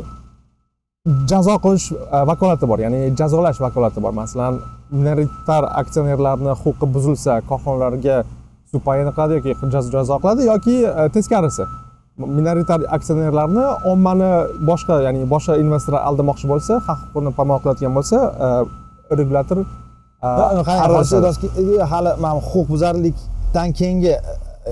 [1.32, 2.80] jazo qilish e, vakolati bor.
[2.86, 4.14] Ya'ni jazolash vakolati bor.
[4.22, 4.60] Masalan
[4.92, 8.24] minoritar aksionerlarni huquqi buzilsa korxonalarga
[8.72, 11.66] sud qiladi yoki jazo qiladi yoki e, teskarisi.
[12.38, 14.32] Minoritar aksionerlarni ommani
[14.70, 18.18] boshqa ya'ni boshqa investorlar aldamoqchi bo'lsa haq huquqini pamoq qiladigan bo'lsa
[19.20, 19.60] regulyator
[21.94, 24.14] hali mana huquq buzarlikdan keyingi
[24.70, 24.72] e,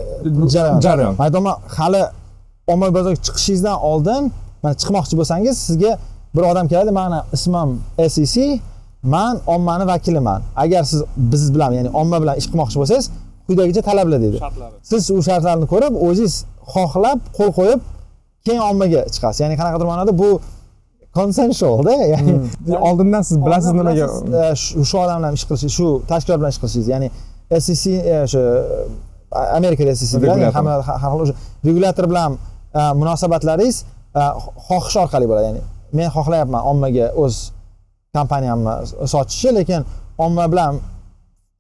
[0.54, 0.80] jarayon.
[0.86, 1.14] jarayon.
[1.20, 2.02] Man aytaman hali
[2.74, 4.22] ommaviy bozorga chiqishingizdan oldin
[4.64, 5.92] mana chiqmoqchi bo'lsangiz sizga
[6.36, 7.70] bir odam keladi mani ismim
[8.16, 8.36] sec
[9.04, 10.42] man ommani vakiliman.
[10.64, 13.06] Agar siz biz bilan ya'ni omma bilan ish qilmoqchi bo'lsangiz
[13.48, 14.40] quyidagicha talablar deydi
[14.90, 16.36] siz u shartlarni ko'rib o'zingiz
[16.74, 17.80] xohlab qo'l qo'yib
[18.46, 19.40] keyin ommaga chiqasiz.
[19.44, 20.30] Ya'ni qanaqadir ma'noda bu
[21.18, 22.76] consensualda ya'ni Hmm.
[22.88, 26.60] oldindan siz bilasiz nimaga Bilasiz, e, shu odam bilan ish qilish shu tashkilot bilan ish
[26.62, 27.08] qilishingiz ya'ni
[27.66, 28.44] SEC e, o'sha
[29.58, 31.36] amerikada SEC bilan hamma har xil o'sha
[31.68, 32.32] regulyator bilan
[32.80, 33.78] e, munosabatlaringiz
[34.20, 34.22] e,
[34.68, 35.46] xohish orqali bo'ladi.
[35.50, 35.62] Ya'ni
[35.98, 37.36] men xohlayapman ommaga o'z
[38.18, 38.74] kompaniyamni
[39.14, 39.82] sotishni lekin
[40.26, 40.74] omma bilan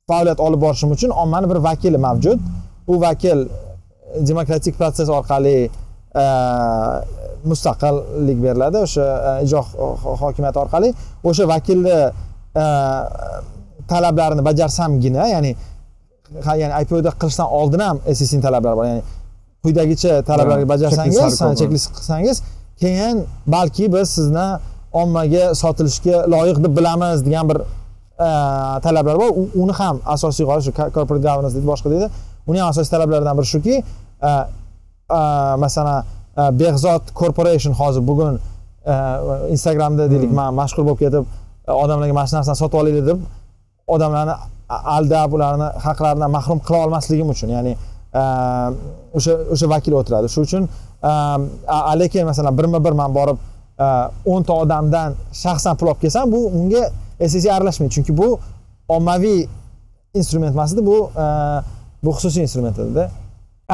[0.10, 2.39] faoliyat olib borishim uchun ommani bir vakili mavjud.
[2.91, 3.39] U vakil
[4.30, 5.58] demokratik protsess orqali
[6.24, 6.26] e,
[7.49, 8.77] mustaqillik beriladi.
[8.85, 10.89] O'sha e, ijro ho- hokimiyati orqali
[11.29, 11.95] o'sha vakilni
[12.63, 12.65] e,
[13.91, 15.51] talablarini bajarsamgina ya'ni
[16.61, 18.85] ya'ni IPOda qilishdan oldin ham SECning talablari bor.
[18.91, 19.03] Ya'ni
[19.63, 21.17] quyidagicha talablarga Ha, bajarsangiz
[21.59, 22.37] checklist qilsangiz
[22.81, 23.17] keyin
[23.55, 24.47] balki biz sizni
[25.01, 28.29] ommaga sotilishga loyiq deb bilamiz degan bir e,
[28.85, 29.29] talablar bor.
[29.63, 32.07] Uni ham asosiy g'oya shu co- corporate governance deydi boshqa deydi.
[32.49, 33.75] Uni ham asosiy talablaridan biri shuki
[34.29, 34.31] e,
[35.19, 35.21] e,
[35.63, 36.05] masalan e,
[36.38, 38.39] behzod corporation hozir bugun
[38.86, 38.93] e,
[39.49, 41.25] instagramda deylik man mashhur bo'lib ketib
[41.67, 43.19] odamlarga mana shu narsani sotib olaylik deb
[43.88, 44.36] odamlarni
[44.95, 47.73] aldab ularni haqlaridan mahrum qila olmasligim uchun ya'ni
[48.19, 48.21] e,
[49.17, 50.27] o'sha o'sha vakil o'tiradi.
[50.34, 50.63] Shuning uchun
[52.01, 53.38] lekin masalan birma bir man borib
[54.34, 55.09] o'nta odamdan
[55.43, 56.84] shaxsan pul olib kelsam bu unga
[57.32, 57.93] SEC aralashmaydi.
[57.95, 58.39] Chunki bu
[58.95, 59.47] ommaviy
[60.13, 60.97] instrument emas edi bu
[62.03, 63.09] bu xususiy instrument edida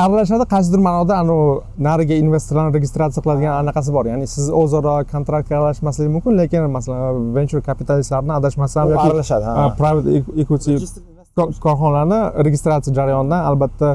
[0.04, 1.46] aralashadi qaysidir ma'noda anavi
[1.88, 4.06] nariga investorlarni registratsiya qiladigan anaqasi bor.
[4.12, 9.54] Ya'ni siz o'zaro kontraktga aralashmaslik mumkin lekin masalan venture kapitalistlarni adashmasam yoki aralashadi ha.
[9.82, 10.08] private
[10.44, 10.74] equity
[11.38, 13.90] ko- korxonalarni registratsiya jarayonidan albatta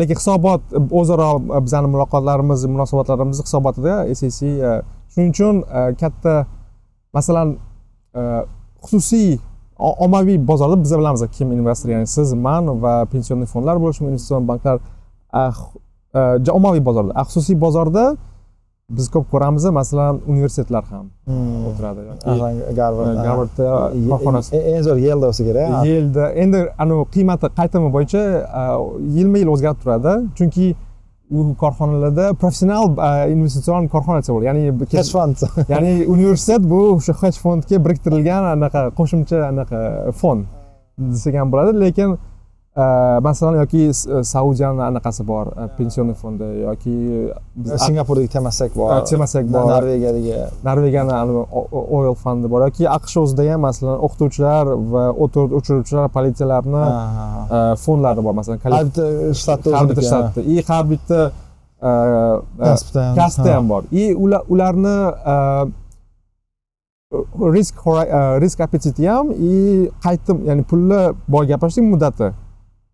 [0.00, 0.62] lekin hisobot
[1.00, 1.30] o'zaro
[1.66, 4.80] bizani muloqotlarimiz munosabatlarimiz hisobotida SEC uh,
[5.12, 6.34] shuning uchun uh, katta
[7.16, 7.48] masalan
[8.86, 9.38] xususiy
[10.04, 11.88] ommaviy bozorda biz bilamiz kim investor.
[11.94, 14.76] Ya'ni siz man va pensioner fondlar bo'lishi mumkin investitsion banklar
[16.58, 17.12] ommaviy bozorda.
[17.20, 18.04] A xususiy bozorda
[18.96, 21.66] biz ko'p ko'ramiz masalan universitetlar ham Hmm.
[21.68, 22.00] o'tiradi.
[22.78, 23.24] Garvard aha.
[23.26, 23.64] Garvardda
[24.10, 24.50] korxonasi.
[24.56, 25.78] e- eng zo'r yelda bo'lsa kerak ha.
[25.90, 28.22] yilda endi anavi qiymati qaytimi bo'yicha
[29.16, 30.12] yilma yil o'zgarib turadi.
[30.38, 30.66] Chunki
[31.36, 32.84] u korxonalarda professional
[33.36, 34.46] investitsion korxona desa bo'ladi.
[34.50, 34.62] Ya'ni
[34.98, 35.36] hedge fund.
[35.72, 39.78] ya'ni universitet bu o'sha hedge fondga biriktirilgan anaqa qo'shimcha anaqa
[40.20, 40.42] fond
[41.14, 41.70] desak ham bo'ladi.
[41.84, 42.10] Lekin
[42.76, 46.94] masalan yoki S- saudiyani anaqasi bor uh, pensioner fondi yoki
[47.86, 48.90] singapurdagi temasek bor.
[49.10, 49.68] Temasek bor.
[49.70, 50.34] Norvegiyadagi.
[50.64, 51.12] Norvegiyani
[51.98, 58.20] oil fondi bor yoki aqsh o'zida ham masalan o'qituvchilar va o't o'chiruvchilar politsiyalarni uh, fondlari
[58.26, 59.06] bor masalan har bitta
[59.42, 60.40] shtatda har bitta shtatda.
[60.42, 61.20] И har bitta
[61.82, 63.82] uh, uh, kasbda ham bor.
[63.92, 64.96] И ular ularni
[67.56, 67.74] risk
[68.42, 72.34] risk appetiti ham и qaytim ya'ni pulni boy gaplashdik muddati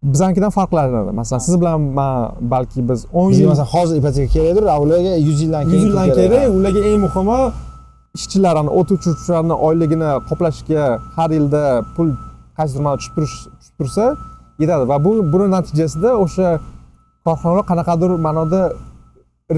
[0.02, 4.80] bizanikidan farqlanadi masalan siz bilan man balki biz o'n yil masalan hozir ipoteka kerakdir a
[4.80, 6.48] ularga yuz yildan keyin yuz yildan kerak.
[6.56, 7.40] ularga eng muhimi
[8.16, 10.84] ishchilarni o't o'chiruvchilarni oyligini qoplashga
[11.16, 11.62] har yilda
[11.96, 12.08] pul
[12.58, 14.04] qaysidir ma'noda tushib turish tushib tursa
[14.62, 14.84] yetadi.
[14.90, 16.48] Va bu buni natijasida o'sha
[17.24, 18.62] korxonalar qanaqadir ma'noda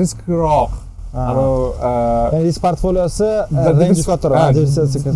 [0.00, 0.72] riskroq.
[2.34, 3.70] Ya'ni risk portfoliosi ha,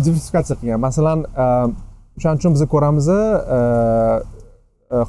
[0.05, 0.55] diversifikatsiya.
[0.59, 0.79] qilgan.
[0.87, 3.07] Masalan uh, o'shaning uchun biz ko'ramiz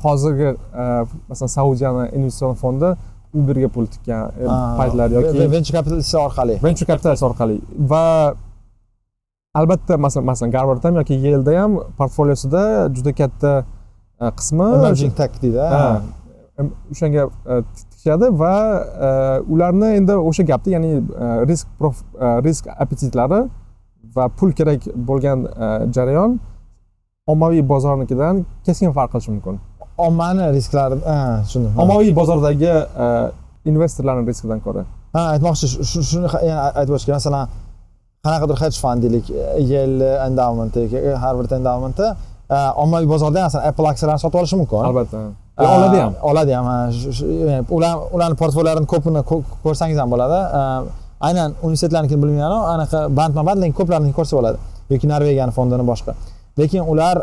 [0.05, 2.89] hozirgi uh, masalan saudiyani investitsion fondi
[3.39, 6.55] uberga pul tikkan uh, Ha, paytlar yoki ve- venture capitalistlar orqali.
[6.63, 7.57] Venture capitalist orqali.
[7.93, 8.35] Va
[9.55, 12.63] albatta masalan masalan garvard ham yoki yelda ham portfoliosida
[12.97, 13.53] juda katta
[14.21, 15.59] uh, qismi emerging tech deydi
[16.93, 18.53] o'shanga uh, tikishadi va
[19.55, 20.91] ularni endi o'sha gapda ya'ni
[21.51, 21.67] risk
[22.47, 23.41] risk appetitlari
[24.17, 25.39] va pul kerak bo'lgan
[25.97, 26.31] jarayon
[27.33, 28.35] ommaviy bozornikidan
[28.67, 29.57] keskin farq qilishi mumkin
[30.07, 30.97] ommani risklari
[31.45, 34.83] tushundim ommaviy bozordagi uh, investorlarni riskidan ko'ra.
[35.17, 37.45] Ha aytmoqchi shu- shu- shuni yana aytib o'tish kerak masalan
[38.25, 39.27] qanaqadir hedge fund deylik
[39.73, 40.81] yale endowmenti
[41.25, 42.07] harvard endowmenti
[42.83, 44.85] ommaviy bozorda masalan apple aksiyalarini sotib olishi mumkin.
[44.91, 45.19] Albatta.
[45.77, 46.13] Oladi ham.
[46.31, 46.67] oladi ham
[47.77, 50.39] ular ularni portfolyolarini ko'pini ko- ko'rsangiz ham bo'ladi.
[51.29, 54.59] Aynan universitetlarnikini bilmayman anaqa bandma band lekin ko'plarini ko'rsa bo'ladi
[54.93, 56.13] yoki norvegiyani fondini boshqa.
[56.61, 57.17] Lekin ular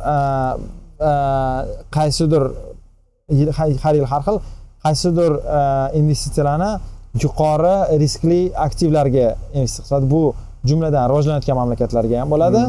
[1.97, 2.43] qaysidir
[3.29, 4.39] har har yil har xil
[4.85, 6.71] qaysidir eh, investitsiyalarni
[7.23, 10.09] yuqori riskli aktivlarga investitsiya qiladi.
[10.13, 10.21] Bu
[10.69, 12.61] jumladan rivojlanayotgan mamlakatlarga ham bo'ladi.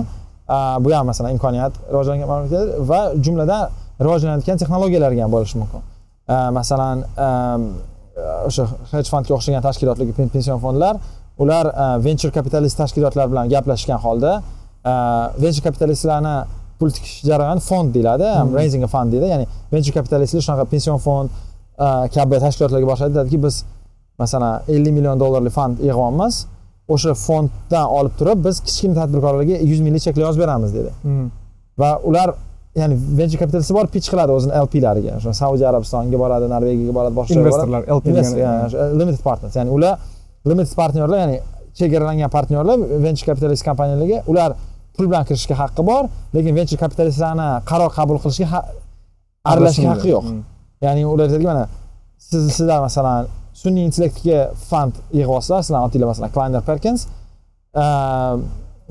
[0.49, 3.69] Eh, bu ham masalan imkoniyat rivojlangan mamlakat va jumladan
[4.01, 5.81] rivojlanayotgan texnologiyalarga ham bo'lishi mumkin.
[6.29, 7.05] Eh, masalan
[8.49, 10.95] o'sha hedge fundga o'xshagan tashkilotlar pen- pension fondlar
[11.43, 11.67] ular
[12.07, 14.33] venture kapitalist tashkilotlar bilan gaplashgan holda
[15.43, 16.37] venture kapitalistlarni
[16.79, 18.55] pul tikish jarayoni fond deyiladi Mhm.
[18.59, 21.29] raising fund deydi ya'ni venture kapitalistlar shunaqa pension fond
[22.15, 23.55] kabi tashkilotlarga borishadi aytadiki biz
[24.23, 26.35] masalan 50 million dollarlik fond yig'yapmiz
[26.95, 30.91] o'sha fonddan olib turib biz kichkina tadbirkorlarga yuz minglik cheklar yozib beramiz dedi.
[31.07, 31.27] Hmm.
[31.83, 32.29] va ular
[32.81, 37.35] ya'ni venture capitalist bor pitch qiladi o'zini LP'lariga o'sha Saudiya Arabistoniga boradi Norvegiyaga boradi boshqa
[37.41, 38.07] investorlar LP
[39.01, 39.53] limited partners.
[39.59, 39.95] Ya'ni ular
[40.51, 41.37] limited partnerlar ya'ni
[41.79, 44.19] chegaralangan partnyorlar venture capitalist kompaniyalarga.
[44.33, 44.51] Ular
[44.97, 46.03] pul bilan kirishga haqqi bor
[46.35, 48.49] lekin venture capitalistlarni qaror qabul qilishga
[49.51, 50.25] aralashishga haqqi yo'q.
[50.29, 50.43] Hmm.
[50.85, 51.65] ya'ni ular aytadiki mana
[52.29, 53.29] siz sizlar masalan
[53.63, 54.39] sun'iy intellektga
[54.71, 57.01] fond yig'yapsizlar sizlarni otinglar masalan Kleiner Perkins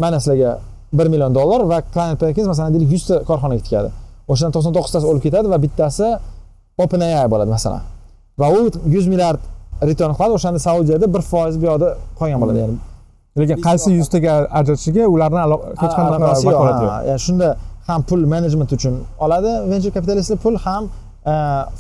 [0.04, 0.52] mana sizlarga
[0.98, 3.90] bir million dollar va Kleiner Perkins masalan deylik yuzta korxonaga tikadi
[4.32, 6.08] o'shadan to'qson to'qqiztasi o'lib ketadi va bittasi
[6.84, 7.84] OpenAI bo'ladi masalan.
[8.40, 8.60] Va u
[8.96, 9.42] yuz milliard
[9.90, 11.90] return qiladi o'shanda Saudiyada bir foiz bu yoqda
[12.20, 12.76] qolgan bo'ladi ya'ni
[13.40, 15.40] lekin qaysi yuztaga ajratishiga ularni
[15.82, 17.20] hech qanaqa vakolati yo'q.
[17.26, 17.48] shunda
[17.88, 18.94] ham pul menejment uchun
[19.26, 20.84] oladi venture kapitalistlar pul ham
[21.32, 21.34] e,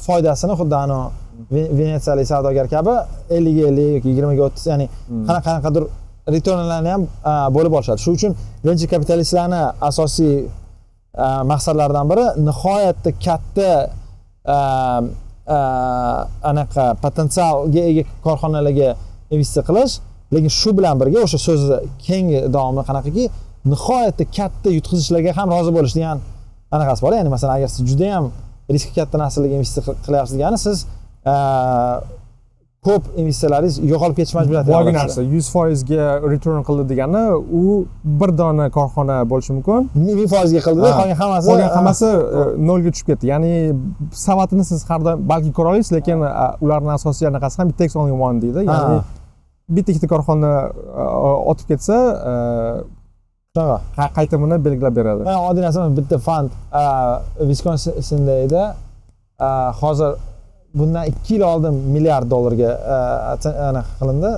[0.05, 1.07] foydasini xuddi anavi
[1.53, 2.93] Ve- venetsiyalik savdogar kabi
[3.35, 4.85] ellikga ellik yoki yigirmaga o'ttiz ya'ni
[5.27, 5.83] qanaqa qanaqadir
[6.35, 7.01] returnlarni ham
[7.31, 7.99] e, bo'lib olishadi.
[8.03, 8.33] Shuning uchun
[8.67, 10.33] venture kapitalistlarni asosiy
[11.23, 13.69] e, maqsadlaridan biri nihoyatda katta
[16.51, 18.89] anaqa potensialga ega korxonalarga
[19.33, 19.93] investitsiya qilish
[20.35, 23.23] lekin shu bilan birga o'sha so'zni keyingi davomi qanaqaki
[23.71, 26.17] nihoyatda katta yutqizishlarga ham rozi bo'lish degan
[26.75, 27.11] anaqasi bor.
[27.19, 28.25] Ya'ni masalan agar siz juda yam
[28.75, 30.77] riski katta narsalarga investitsiya qil- qilyapsiz degani siz
[31.31, 31.35] e,
[32.87, 37.21] ko'p investitsiyalaringiz yo'qolib ketish majburiyati boyagi narsa yuz foizga return qildi degani
[37.59, 37.63] u
[38.19, 39.87] bir dona korxona bo'lishi mumkin.
[40.05, 42.09] Ming foizga qildida qolgan hammasi qolgan hammasi
[42.39, 43.25] e, nolga tushib ketdi.
[43.33, 43.51] Ya'ni
[44.27, 46.31] savatini siz har doim balki ko'ra olasiz lekin e,
[46.65, 48.61] ularni asosiy anaqasi ham bitta eksonga mon deydi.
[48.69, 48.99] Ya'ni
[49.75, 50.51] bitta ikkita korxona
[51.01, 51.03] e,
[51.51, 51.97] otib ketsa
[52.31, 52.33] e,
[53.55, 55.21] shunaqa qa- qaytamini belgilab beradi.
[55.29, 56.49] Man oddiy narsa bitta fond.
[57.49, 58.63] Viskonsinda edi
[59.81, 60.11] hozir
[60.79, 62.71] bundan ikki yil oldin milliard dollarga
[63.33, 64.31] atsa- anaqa qilindi.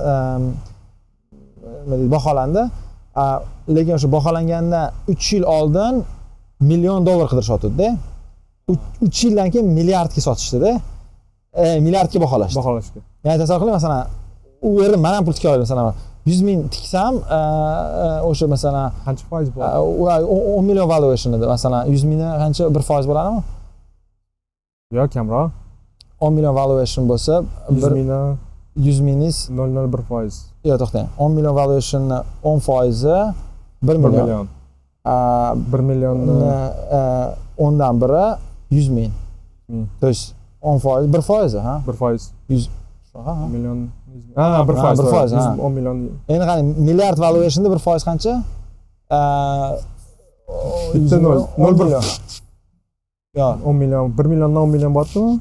[1.84, 2.62] Nima deydi baholandi.
[3.76, 5.94] Lekin o'sha baholangandan uch yil oldin
[6.70, 7.88] million dollar qidirishyotgandida
[8.72, 10.72] Uch- uch yildan keyin milliardga sotishdida.
[11.62, 12.56] E, milliardga baholashdi.
[12.60, 14.02] Baholashga ya'ni tasavvur qiling masalan
[14.66, 15.94] u yerda man ham pul tika olaman masalan
[16.30, 19.46] yuz ming tiksam a, a, o'sha masalan qancha foiz
[20.02, 21.80] u- u- o'n million valuation edi masalan.
[21.94, 23.40] Yuz mingni qancha bir foiz bo'ladimi?
[24.96, 25.50] Yo kamroq.
[26.24, 27.34] o'n million valuation bo'lsa
[27.74, 28.20] yuz bir mingni
[28.86, 30.34] yuz mingingiz nol nol bir foiz.
[30.68, 31.06] Yo'q to'xtang.
[31.22, 32.18] o'n million valuationni
[32.50, 33.16] o'n foizi
[33.86, 34.46] bir million.
[35.72, 36.32] bir millionni
[37.64, 38.24] o'ndan biri
[38.76, 39.12] yuz ming.
[40.00, 40.24] То есть
[40.62, 41.74] o'n foiz bir foizi ha?
[41.88, 42.22] Bir foiz.
[43.08, 43.46] Shunaqa, ha?
[43.54, 43.78] million
[44.36, 45.96] ha bir foiz bir foiz, Yuz- o'n million
[46.32, 48.32] endi qarang milliard valuationda bir foiz qancha?
[50.94, 51.36] Bitta yuz- nol.
[51.36, 52.02] o'n Nol bir- million.
[53.38, 54.04] yo'q o'n million.
[54.18, 55.32] Bir milliondan o'n million bo'lyaptimi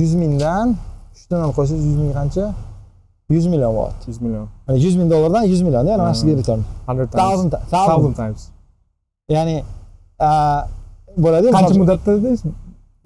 [0.00, 0.66] yuz mingdan
[1.16, 2.44] uchdan olib qo'ysangiz yuz ming qancha?
[3.34, 4.46] Yuz million bo'lyapti yuz million.
[4.68, 6.60] Yani 100 ming dollardan 100 million mana shuga return.
[6.88, 8.14] hundred Thousand, thousand.
[8.22, 8.40] times.
[9.36, 9.56] Ya'ni
[11.24, 11.46] bo'ladi.
[11.56, 12.42] qancha muddatda dedingiz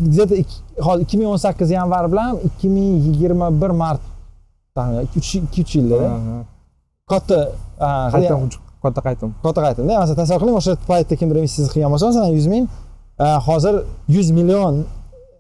[0.09, 4.01] Где-то ik- hozir 2018 yanvar bilan 2021 mart
[4.79, 5.99] taxminan 2-3 yilda
[7.11, 7.39] katta
[8.85, 9.93] katta qaytim katta qaytindi.
[10.03, 12.65] Masalan, tasavvur qiling, o'sha paytda kimdir investitsiya qilgan bo'lsa, masalan 100 ming,
[13.49, 13.75] hozir
[14.09, 14.75] 100 million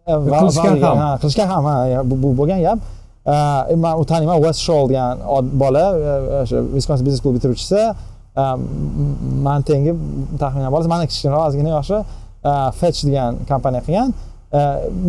[0.08, 0.96] Qilishgan ham.
[1.04, 1.74] ha, qilishgan ham, ha,
[2.10, 2.78] bu bo'lgan gap.
[3.84, 5.18] Man u taniyman West Shoal degan
[5.62, 5.84] bola,
[6.42, 7.80] o'sha Wisconsin Business School bitiruvchisi.
[8.42, 9.92] A, m- man tengi
[10.42, 11.98] taxminan bolasi, mana kichkinaroq ozgina yoshi
[12.80, 14.08] Fetch degan kompaniya qilgan.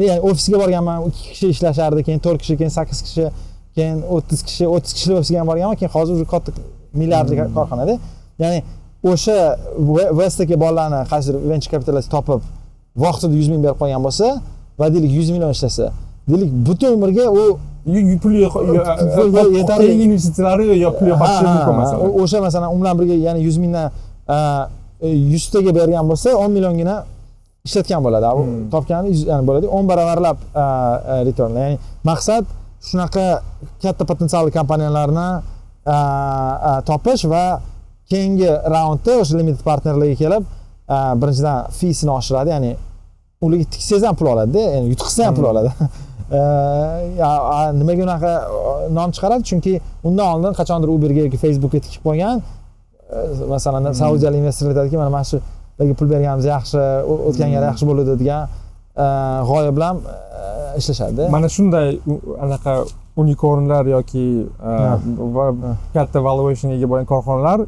[0.08, 3.26] Ya'ni ofisga borganman, ikki kishi ishlashardi, keyin to'rt kishi, keyin sakkiz kishi,
[3.80, 6.52] keyin o'ttiz kishi, o'ttiz kishili ofisga ham borganman, keyin hozir уже katta
[7.02, 7.54] milliardli Hmm.
[7.58, 7.94] korxonada.
[8.44, 8.60] Ya'ni
[9.12, 9.38] o'sha
[10.20, 12.42] Westdagi bolalarni qaysidir venture capitalist topib
[13.04, 14.28] vaqtida 100 ming berib qo'ygan bo'lsa
[14.80, 15.86] va deylik 100 million ishlasa,
[16.30, 17.44] deylik butun umrga u
[18.24, 18.34] pul
[19.60, 19.92] yetarli.
[20.08, 23.86] investitsiyalari yo pul yo'qotishi mumkin masalan o'sha masalan u bilan birga yana 100 mingdan
[24.36, 24.38] a,
[25.02, 26.96] 100 taga bergan bo'lsa 10 milliongina
[27.68, 28.26] ishlatgan bo'ladi.
[28.38, 28.70] Hmm.
[28.74, 31.52] topgani 100 ya'ni bo'ladi 10 barobarlab a, a, return.
[31.64, 31.78] Ya'ni
[32.10, 32.44] maqsad
[32.88, 33.26] shunaqa
[33.84, 35.28] katta potensialli kompaniyalarni
[36.90, 37.44] topish va
[38.12, 40.44] keyingi raundda o'sha limited partnerlarga kelib
[41.22, 42.72] birinchidan feesini oshiradi, ya'ni
[43.46, 45.52] ularga tiksangiz ham pul oladida, ya'ni yutqizsa ham pul Hmm.
[45.54, 45.72] oladi.
[47.30, 48.32] A- a- nimaga unaqa
[48.98, 49.44] nom chiqaradi?
[49.50, 49.74] Chunki
[50.08, 53.20] undan oldin qachondir Uberga yoki Facebookga tikib qo'ygan e,
[53.54, 53.94] masalan Hmm.
[54.02, 56.80] saudiyalik investorlar aytadiki mana mana shularga pul berganimiz yaxshi
[57.28, 57.70] o'tgan gal Hmm.
[57.72, 58.42] yaxshi bo'ladi degan
[59.04, 59.06] e,
[59.50, 60.29] g'oya bilan e,
[60.78, 61.30] ishlashadi.
[61.32, 62.00] Mana shunday
[62.46, 62.86] anaqa
[63.18, 64.72] unicornlar yoki e,
[65.36, 65.46] va
[65.94, 67.66] katta valuationga ega bo'lgan korxonalar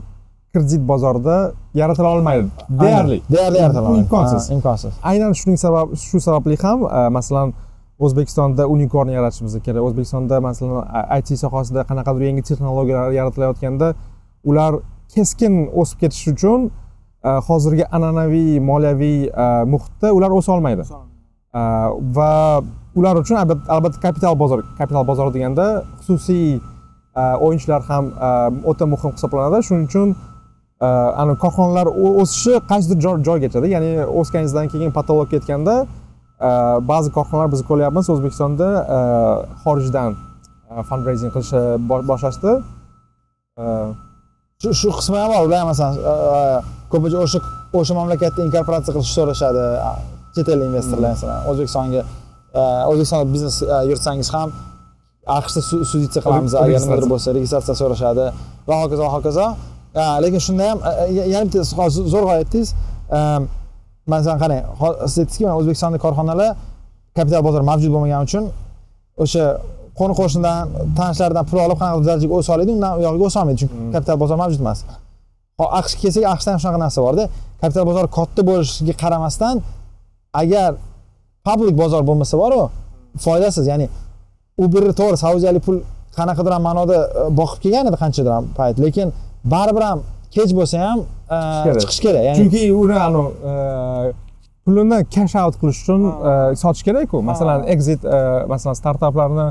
[0.54, 2.48] kredit bozorida yaratila olmaydi.
[2.82, 3.22] Deyarli.
[3.32, 4.04] Deyarli yaratolmaydi.
[4.04, 7.54] imkonsiz Ha, imkonsiz aynan shuning sabab shu sababli ham e, masalan
[8.00, 9.82] o'zbekistonda unicorn yaratishimiz kerak.
[9.88, 10.86] O'zbekistonda masalan
[11.20, 13.94] IT sohasida qanaqadir yangi texnologiyalar yaratilayotganda
[14.44, 14.76] ular
[15.16, 16.70] keskin o'sib ketishi uchun
[17.24, 19.18] e, hozirgi an'anaviy moliyaviy
[19.74, 20.84] muhitda ular o'sa olmaydi.
[22.18, 22.32] Va
[22.98, 25.66] ular uchun albat- albatta kapital bozor kapital bozori deganda
[26.06, 26.48] xususiy
[27.22, 28.30] e, o'yinchilar ham e,
[28.70, 29.58] o'ta muhim hisoblanadi.
[29.68, 30.10] Shuning uchun
[30.86, 30.88] e,
[31.22, 31.88] ana korxonalar
[32.22, 35.76] o'sishi qaysidir joy- joygachada ya'ni o'sganingizdan keyin patolog ketganda
[36.92, 38.06] ba'zi korxonalar biz ko'ryapmiz.
[38.14, 38.68] O'zbekistonda
[39.64, 40.12] xorijdan
[40.90, 42.52] fundraising qilishni bo- boshlashdi
[44.80, 45.94] shu qismi ham bor ular masalan
[46.92, 47.40] ko'pincha o'sha
[47.80, 49.66] o'sha mamlakatda inkorporatsiya qilishni so'rashadi.
[50.36, 52.02] Chet el investorlar masalan o'zbekistonga
[52.90, 53.56] o'zbekistonda biznes
[53.90, 54.50] yuritsangiz ham
[55.38, 58.26] aqshda su- suditsiya qilamiz agar nimadir bo'lsa registratsiya so'rashadi
[58.70, 59.46] va hokazo va hokazo
[60.24, 60.78] lekin shunda ham
[61.34, 61.64] yana bitta
[62.14, 62.70] zo'rg'a aytdingiz
[64.12, 64.62] masalan qarang
[65.14, 66.50] siz aytdingizki mana o'zbekistonda korxonalar
[67.18, 68.44] kapital bozori mavjud bo'lmagani uchun
[69.24, 69.44] o'sha
[70.00, 70.60] qo'ni qo'shnidan
[71.00, 74.38] tanishlaridan pul olib qanaqadir darajaga o'sa oladi undan u yog'iga o'sa olmaydi chunki kapital bozor
[74.44, 74.80] mavjud emas
[75.80, 77.24] aqshga kelsak aqshda ham shunaqa narsa borda
[77.62, 79.56] kapital bozori katta bo'lishiga qaramasdan
[80.42, 80.70] agar
[81.48, 82.62] public bozor bo'lmasa boru
[83.26, 83.68] foydasiz.
[83.68, 83.88] Ya'ni
[84.58, 85.78] u biri to'g'ri saudiyalik pul
[86.18, 88.76] qanaqadir ham ma'noda e, boqib kelgan edi qanchadir ham payt.
[88.86, 89.14] Lekin
[89.54, 90.00] baribir ham
[90.36, 91.00] kech bo'lsa ham
[91.36, 91.38] e,
[91.84, 92.24] chiqish kerak.
[92.28, 92.98] ya'ni chunki uni
[93.52, 93.54] e,
[94.66, 96.02] pulini cash out qilish uchun
[96.64, 97.18] sotish kerak-ku.
[97.32, 98.02] Masalan exit
[98.54, 99.48] masalan startaplarni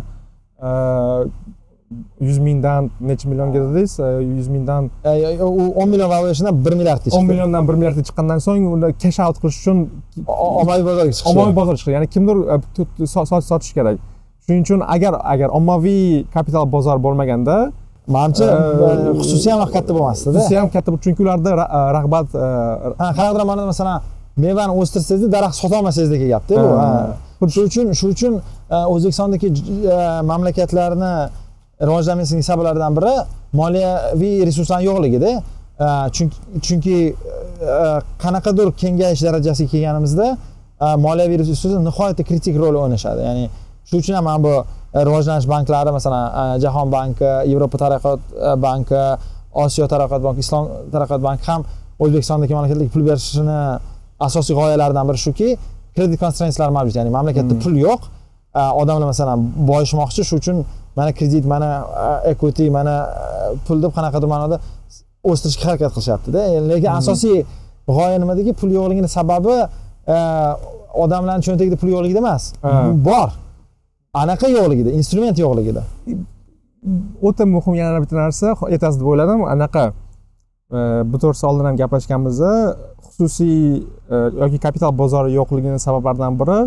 [2.21, 3.93] yuz mingdan necha millionga dedingiz
[4.39, 4.83] yuz mingdan
[5.43, 9.19] u 10 million valuationdan 1 milliardga o'n chiqdi milliondan bir milliardga chiqqandan so'ng uni cash
[9.25, 9.79] out qilish uchun
[10.61, 11.57] ommaviy bozorga chiqish ommaviy kerak.
[11.61, 13.07] bozor chiqadi ya'ni kimdir e,
[13.51, 13.97] sotish kerak.
[14.45, 16.03] Shuning uchun agar agar ommaviy
[16.35, 17.57] kapital bozor bo'lmaganda
[18.15, 20.39] manimcha E, e, xususiy ham katta bo'lmasdida.
[20.39, 22.27] xususiy ham katta chunki ularda ra- rag'bat
[23.01, 23.97] ha qanaqadir ma'noda masalan
[24.45, 26.55] mevani o'stirsangiz daraxt sotolmasangizda gapda
[27.41, 28.33] bu shuning uchun shuning uchun
[28.95, 29.49] o'zbekistondagi
[30.31, 31.13] mamlakatlarni
[31.81, 33.15] rivojlanmasligining sabablaridan biri
[33.61, 35.33] moliyaviy resurslarni yo'qligida.
[36.67, 37.15] Chunki e,
[38.23, 40.27] qanaqadir kengayish darajasiga kelganimizda
[40.85, 43.21] e, moliyaviy resurslar nihoyatda kritik rol o'ynashadi.
[43.29, 43.45] Ya'ni
[43.89, 48.21] shuning uchun ham mana bu e, rivojlanish banklari masalan jahon banki yevropa taraqqiyot
[48.67, 49.03] banki
[49.65, 51.65] osiyo taraqqiyot banki islom taraqqiyot banki ham
[52.03, 53.61] o'zbekistondagi mamlakatlarga pul berishini
[54.27, 55.49] asosiy g'oyalaridan biri shuki
[55.97, 56.95] kredit konstraintslar mavjud.
[57.01, 58.01] Ya'ni mamlakatda pul yo'q.
[58.83, 59.39] Odamlar masalan
[59.71, 60.57] boyishmoqchi shuning uchun
[60.97, 61.69] mana kredit mana
[62.25, 62.95] equity mana
[63.53, 64.57] e, pul deb qanaqadir ma'noda
[65.31, 66.41] o'stirishga harakat qilishyaptida.
[66.53, 67.39] E, lekin asosiy
[67.89, 69.57] g'oya nimadagi pul yo'qligini sababi
[70.15, 70.17] e,
[71.05, 72.53] odamlarni cho'ntagida pul yo'qligida emas.
[73.09, 73.29] Bor.
[74.23, 75.83] Anaqa yo'qligida instrument yo'qligida.
[77.29, 79.45] O'ta muhim yana bitta narsa aytasiz deb o'yladim.
[79.55, 79.85] Anaqa
[81.11, 82.39] bu to'g'risida oldin ham gaplashganmiz
[83.07, 83.59] xususiy
[84.43, 86.59] yoki kapital bozori yo'qligini sabablaridan biri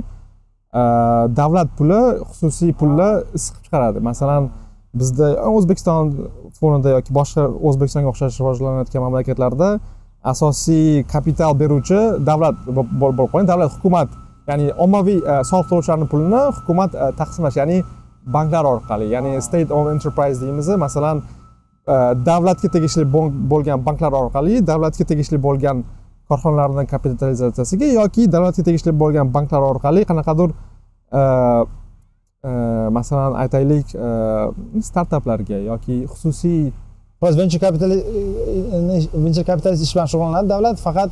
[0.74, 2.02] davlat puli
[2.34, 4.50] xususiy pullar siqib chiqaradi masalan
[5.00, 6.14] bizda o'zbekiston
[6.60, 9.70] fonida yoki boshqa o'zbekistonga o'xshash rivojlanayotgan mamlakatlarda
[10.34, 12.00] asosiy kapital beruvchi
[12.30, 12.56] davlat
[13.02, 14.10] bo'lib qolgan davlat hukumat
[14.50, 15.20] ya'ni ommaviy
[15.50, 17.78] soliq to'lovchilarni pulini hukumat taqsimlash ya'ni
[18.36, 21.22] banklar orqali ya'ni state owned enterprise deymiz masalan
[22.30, 23.06] davlatga tegishli
[23.52, 25.84] bo'lgan banklar orqali davlatga tegishli bo'lgan
[26.30, 32.52] korxonalarni kapitalizatsiyasiga yoki davlatga tegishli bo'lgan banklar orqali qanaqadir e, e,
[32.98, 34.10] masalan aytaylik e,
[34.90, 36.72] startaplarga yoki xususiy
[37.24, 37.92] Xo'sh, venture capital
[39.26, 41.10] venture capitalist ish bilan shug'ullanadi davlat faqat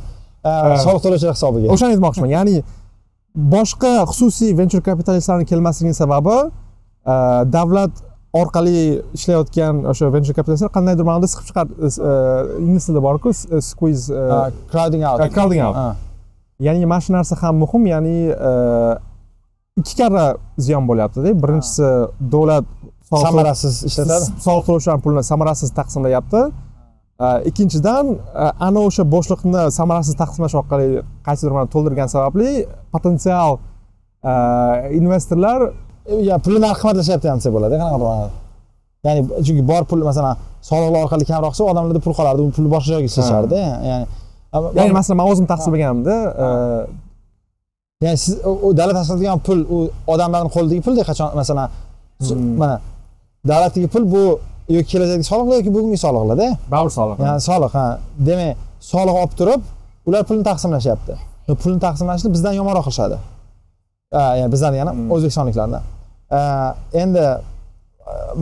[0.84, 1.68] soliq to'lovchilar hisobiga.
[1.74, 2.56] o'shani aytmoqchiman ya'ni
[3.54, 6.36] boshqa xususiy venture kapitalistlarni kelmasligining sababi
[7.56, 7.92] davlat
[8.40, 8.76] orqali
[9.16, 12.12] ishlayotgan o'sha venture kapitalistlar qandaydir ma'noda siqib chiqar e,
[12.64, 14.40] ingliz tilida borku e, squeeze e, Ha,
[14.72, 15.18] crowding out.
[15.20, 15.74] Uh, crowding out.
[15.80, 15.88] Ha.
[16.66, 18.16] ya'ni mana shu narsa ham muhim ya'ni
[18.48, 18.50] e,
[19.80, 20.24] ikki karra
[20.66, 21.88] ziyon bo'lyaptida birinchisi
[22.34, 22.64] davlat
[23.26, 24.26] Samarasiz ishlatadi.
[24.46, 26.42] soliq to'lovchilarni pulini samarasiz taqsimlayapti
[27.26, 28.06] E, ikkinchidan
[28.42, 30.88] e, ana o'sha bo'shliqni samarasiz taqsimlash orqali
[31.26, 32.48] qaysidir ma'noda to'ldirgani sababli
[32.94, 33.52] potensial
[34.30, 34.32] e,
[35.00, 35.60] investorlar
[36.44, 38.30] pulni narxi qimmatlashyapti ham desa bo'ladi, ma'noda.
[39.06, 40.34] Ya'ni chunki bor pul masalan
[40.70, 43.58] soliqlar orqali kamroq bo'lsa odamlarda pul qolardi, u pulni boshqa joyga ishlashardi.
[43.90, 44.04] Ya'ni
[44.78, 46.46] ya'ni masalan man o'zim taqsimlaganimda e,
[48.04, 48.32] ya'ni siz
[48.78, 49.78] davlat tashkil pul u
[50.14, 51.68] odamlarning qo'lidagi puldek qachon masalan
[52.22, 52.58] Hmm.
[52.60, 52.80] mana
[53.50, 54.22] davlatdagi pul bu
[54.76, 57.86] yoki kelajakdagi soliqlar yoki bugungi soliqlarda baribir soliq ya'ni soliq ha
[58.28, 58.56] demak
[58.92, 59.60] soliq olib turib
[60.08, 61.14] ular pulni taqsimlashyapti
[61.62, 63.31] pulni taqsimlashni bizdan yomonroq qilishadi Ha,
[64.40, 65.10] ya'ni bizdan degani Hmm.
[65.14, 65.82] o'zbekistonliklardan
[66.34, 66.40] Ha,
[67.02, 67.22] endi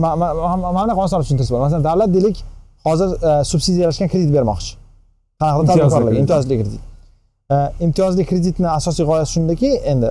[0.01, 2.37] ma- ma- ma- mana bunaqa oson tushuntirsa bo'ladi masalan davlat deylik
[2.87, 4.71] hozir e, subsidiyalashgan kredit bermoqchi.
[5.39, 6.81] Qanaqadir tadbirkorlarga imtiyozli kredit.
[7.85, 10.09] imtiyozli kreditni asosiy g'oyasi shundaki endi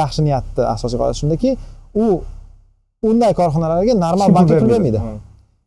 [0.00, 1.50] yaxshi niyatni asosiy g'oyasi shundaki
[2.02, 2.04] u
[3.08, 5.00] unday korxonalarga normal bankka pul bermaydi.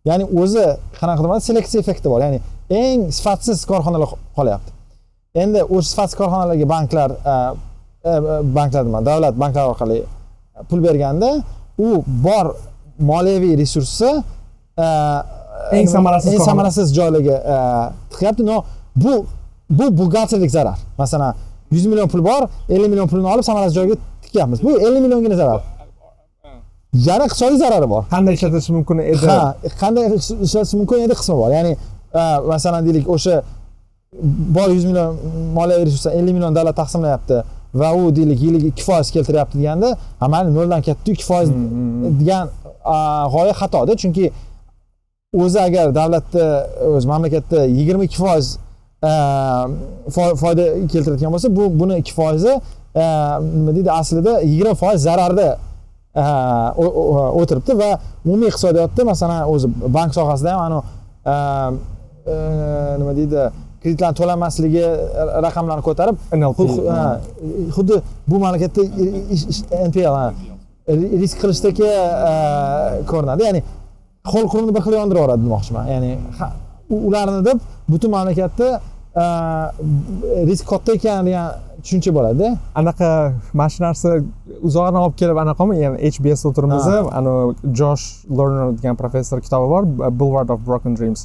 [0.10, 0.66] ya'ni o'zi
[1.00, 2.20] qanaqa deyman seleksiya effekti bor.
[2.26, 2.40] Ya'ni
[2.82, 4.70] eng sifatsiz korxonalar qolyapti.
[5.44, 7.10] Endi o'sha sifatsiz korxonalarga banklar
[8.58, 10.04] banklar deyman davlat banklar orqali
[10.70, 11.30] pul berganda
[11.80, 12.46] u bor
[13.00, 14.12] moliyaviy resursni
[14.80, 14.88] e,
[15.72, 17.56] Eng samarasiz eng samarasiz joylarga e,
[18.12, 18.46] tiqyapti.
[18.46, 18.64] No
[18.96, 19.26] bu
[19.70, 20.78] bu buxgalterlik zarar.
[20.98, 21.36] Masalan
[21.72, 25.62] yuz million pul bor ellik million pulni olib samarasiz joyga tikyapmiz bu ellik milliongina zarar?
[26.94, 28.04] Yana iqtisodiy zarari bor.
[28.14, 29.28] Qanday ishlatish mumkin edi?
[29.28, 30.06] Ha qanday
[30.48, 31.52] ishlatish mumkin edi qismi bor.
[31.58, 31.74] Ya'ni
[32.20, 32.22] e,
[32.54, 33.42] masalan deylik o'sha
[34.58, 35.18] bor yuz million
[35.58, 37.44] moliyaviy resursdan ellik million davlat taqsimlayapti
[37.74, 41.50] va u deylik yiliga ikki foiz keltiryapti deganda ha mayli noldan katta ikki foiz
[42.20, 42.50] degan
[42.86, 42.98] a,
[43.34, 44.32] g'oya xatoda chunki
[45.44, 46.46] o'zi agar davlatda
[46.96, 48.46] o'zi mamlakatda yigirma ikki foiz
[50.42, 52.54] foyda keltirayotgan bo'lsa bu buni ikki foizi
[53.58, 55.48] nima deydi aslida yigirma foiz zararda
[57.40, 57.90] o'tiribdi va
[58.26, 60.84] umumiy iqtisodiyotda masalan o'zi bank sohasida ham anavi
[61.34, 61.36] a,
[63.00, 63.42] nima deydi
[63.82, 64.86] kreditlarni to'lanmasligi
[65.46, 66.16] raqamlarni ko'tarib
[67.78, 67.96] xuddi
[68.30, 68.82] bu mamlakatda
[69.90, 70.16] NPL
[71.22, 71.90] risk qilishdagi
[73.12, 73.42] ko'rinadi.
[73.48, 73.62] Ya'ni
[74.32, 75.86] qo'l qo'lini bir xil yondirib yuboradi demoqchiman.
[75.94, 76.12] Ya'ni
[77.08, 77.58] ularni deb
[77.92, 78.68] butun mamlakatda
[80.50, 81.48] risk katta ekan degan
[81.84, 82.46] tushuncha bo'ladi.
[82.82, 83.10] Anaqa
[83.60, 84.10] mana shu narsa
[84.68, 86.98] uzoqdan olib kelib anaqami ya'ni hbsda o'tiribmiz Ha.
[87.20, 87.42] anavi
[87.80, 88.06] josh
[88.38, 89.84] lerner degan professor kitobi bor
[90.20, 91.22] boulevard of broken dreams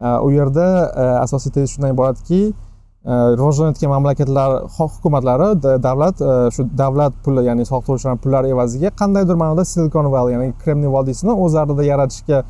[0.00, 5.46] Э, u yerda э, asosiy tez shundan iboratki э, rivojlanayotgan mamlakatlar hukumatlari
[5.82, 10.50] davlat e, shu davlat puli ya'ni soliq to'lovchilarni pullari evaziga qandaydir ma'noda silikon valley ya'ni
[10.64, 12.42] kremniy vodiysini o'zlarida yaratishga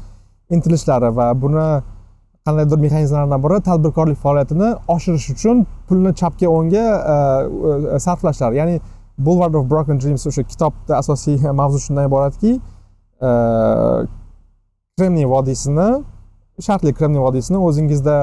[0.56, 1.66] intilishlari va buni
[2.46, 8.52] qandaydir mexanizmlardan biri tadbirkorlik faoliyatini oshirish uchun pulni chapga o'ngga sarflashlari e, e, sarflashlar.
[8.60, 8.80] Ya'ni
[9.18, 12.52] boulevard of broken dreams o'sha kitobda asosiy mavzu shundan iboratki
[14.98, 15.88] kremniy vodiysini
[16.60, 18.16] shartli kremniy vodiysini o'zingizda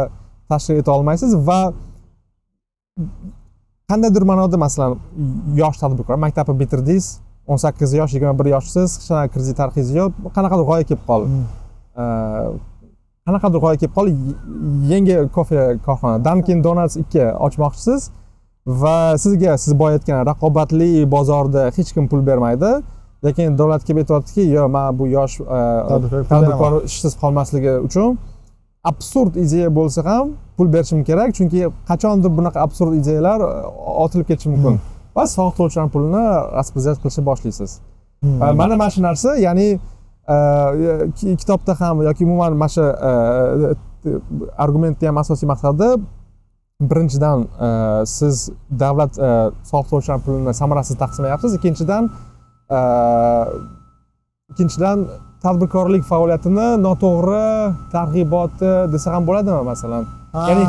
[0.50, 1.60] tashkil eta olmaysiz va
[3.90, 4.98] qandaydir ma'noda masalan
[5.62, 7.08] yosh tadbirkor maktabni bitirdingiz
[7.48, 11.40] o'n sakkiz yosh yigirma bir yoshsiz hech qanaqa kredit tarixingiz yo'q qanaqadir g'oya kelib qoldi.
[12.02, 12.48] Uh,
[13.28, 14.36] qanaqadir g'oya kelib qoldi.
[14.94, 18.10] Yangi kofe korxona dunkin donuts ikki ochmoqchisiz
[18.82, 22.72] va sizga siz boya aytgan raqobatli bozorda hech kim pul bermaydi
[23.24, 25.48] lekin davlat kelib aytyaptiki yo man bu yosh uh,
[26.30, 28.18] Tadbirkor ishsiz qolmasligi uchun
[28.92, 31.30] absurd ideya bo'lsa ham pul berishim kerak.
[31.38, 31.60] Chunki
[31.90, 34.80] qachondir bunaqa absurd ideyalar uh, otilib ketishi mumkin.
[35.16, 36.26] Va soliq to'lovchilarni pulini
[36.58, 37.72] распределять qilishni boshlaysiz.
[38.24, 38.42] Hmm.
[38.42, 39.68] Uh, mana mana shu narsa ya'ni
[41.18, 42.84] ki- kitobda ham yoki umuman mana shu
[44.66, 45.90] argumentni ham asosiy maqsadi
[46.92, 47.40] birinchidan
[48.18, 48.36] siz
[48.84, 49.14] davlat
[49.70, 51.52] soliq to'lovchilarni pulini samarasiz taqsimlayapsiz.
[51.60, 52.04] Ikkinchidan
[54.52, 54.98] ikkinchidan
[55.44, 57.46] tadbirkorlik faoliyatini noto'g'ri
[57.96, 60.04] targ'iboti desa ham bo'ladimi masalan?
[60.50, 60.66] Ya'ni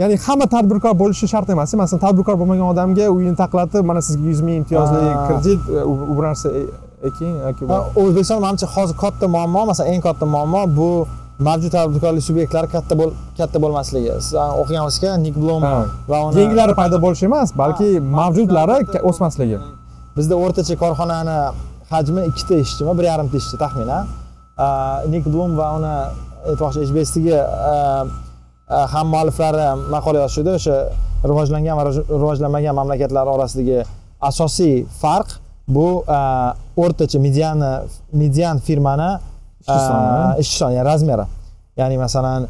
[0.00, 1.74] ya'ni hamma tadbirkor bo'lishi shart emas.
[1.82, 5.60] Masalan tadbirkor bo'lmagan odamga uyini taqlatib mana sizga yuz ming imtiyozli kredit
[5.90, 6.70] u u bu narsa e-
[7.08, 7.64] eking yoki
[8.02, 10.88] o'zbekiston manimcha hozir katta muammo masalan eng katta muammo bu
[11.48, 14.10] mavjud tadbirkorlik subyektlari katta bo'l katta bo'lmasligi.
[14.24, 15.74] Siz o'qigan bo'lsizki nik blum Ha.
[16.10, 17.88] va yangilari paydo bo'lishi emas balki
[18.18, 18.76] mavjudlari
[19.10, 19.58] o'smasligi
[20.16, 21.36] bizda o'rtacha korxonani
[21.92, 24.04] hajmi ikkita ishchimi bir yarimta ishchi taxminan
[25.12, 25.94] nik blum va uni
[26.50, 27.36] aytmoqchi hbsdagi
[28.94, 30.76] ham mualliflari maqola yozishuvdi o'sha
[31.30, 33.78] rivojlangan va rivoj- rivojlanmagan mamlakatlar orasidagi
[34.30, 35.28] asosiy farq
[35.76, 35.86] bu
[36.82, 37.70] o'rtacha mediani
[38.22, 39.10] median firmani
[40.42, 40.74] Ishchi soni.
[40.76, 41.26] ya'ni razmeri
[41.80, 42.40] ya'ni masalan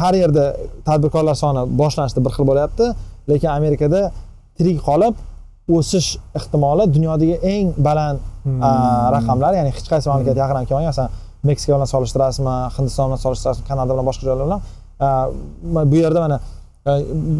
[0.00, 0.44] har yerda
[0.88, 2.86] tadbirkorlar soni boshlanishida bir xil bo'lyapti
[3.30, 4.00] lekin amerikada
[4.56, 5.14] tirik qolib
[5.76, 8.18] o'sish ehtimoli dunyodagi eng baland
[8.68, 8.70] a,
[9.16, 11.10] raqamlar ya'ni hech qaysi mamlakat yaqin kelmagan masalan
[11.48, 14.60] meksika bilan solishtirasizmi hindiston bilan solishtirasizmi kanada bilan boshqa joylar bilan
[15.90, 16.38] bu yerda mana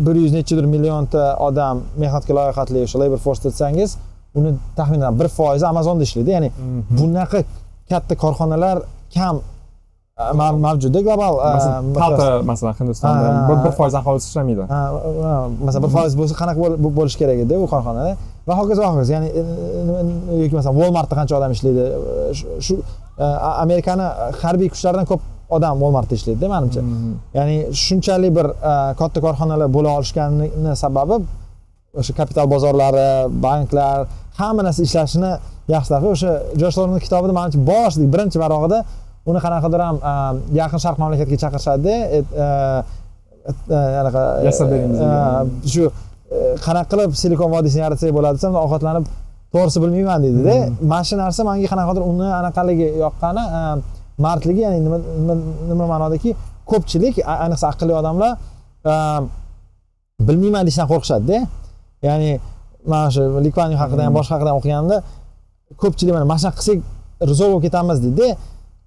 [0.07, 3.91] bir yuz nechidir millionta odam mehnatga loyihatli o'sha labor force desangiz
[4.39, 6.31] uni taxminan bir foizi amazonda ishlaydi.
[6.37, 6.51] Ya'ni
[6.99, 7.39] bunaqa
[7.91, 8.77] katta korxonalar
[9.17, 9.37] kam
[10.17, 13.29] a, mav- mavjudda global a, masalan miqyos- palta masalan hindistonda
[13.65, 14.63] bir- foiz aholisi ishlamaydi
[15.67, 16.59] masalan bir foiz bo'lsa qanaqa
[16.99, 18.13] bo'lishi kerak edi u korxonada
[18.49, 19.29] va hokazo va hokazo ya'ni
[20.43, 21.85] yoki masalan walmartda qancha odam ishlaydi
[22.67, 22.83] shu-
[23.65, 24.07] amerikani
[24.43, 25.23] harbiy kuchlaridan ko'p
[25.57, 26.81] odam walmartda ishlaydida manimcha
[27.39, 28.47] ya'ni shunchalik bir
[29.01, 31.17] katta korxonalar bo'la olishganini sababi
[32.01, 33.09] o'sha kapital bozorlari
[33.47, 33.99] banklar
[34.41, 35.31] hamma narsa ishlashini
[35.75, 38.79] yaxshi tarafi o'sha josh kitobida manimcha boshida birinchi varog'ida
[39.29, 40.15] uni qanaqadir ham e,
[40.61, 41.95] yaqin sharq mamlakatiga chaqirishadi.
[42.17, 44.69] E, e, anaqa Yasab
[45.73, 45.85] shu
[46.67, 49.05] qanaqa qilib silikon vodiysini yaratsak bo'ladi desam ovqatlanib
[49.55, 50.57] to'g'risi bilmayman deydida
[50.93, 53.45] mana shu narsa manga qanaqadir uni anaqaligi yoqqani
[54.25, 54.99] mardligi ya'ni nima
[55.71, 56.31] nima ma'nodaki
[56.71, 57.15] ko'pchilik
[57.45, 58.33] ayniqsa aqlli odamlar
[60.29, 61.39] bilmayman deyishdan qo'rqishadida
[62.09, 62.31] ya'ni
[62.93, 64.97] mana shu likvanyu haqida ham boshqa haqida ham o'qiganimda
[65.83, 66.79] ko'pchilik mana mana shunaqa qilsak
[67.31, 68.27] rizo bo'lib ketamiz deydi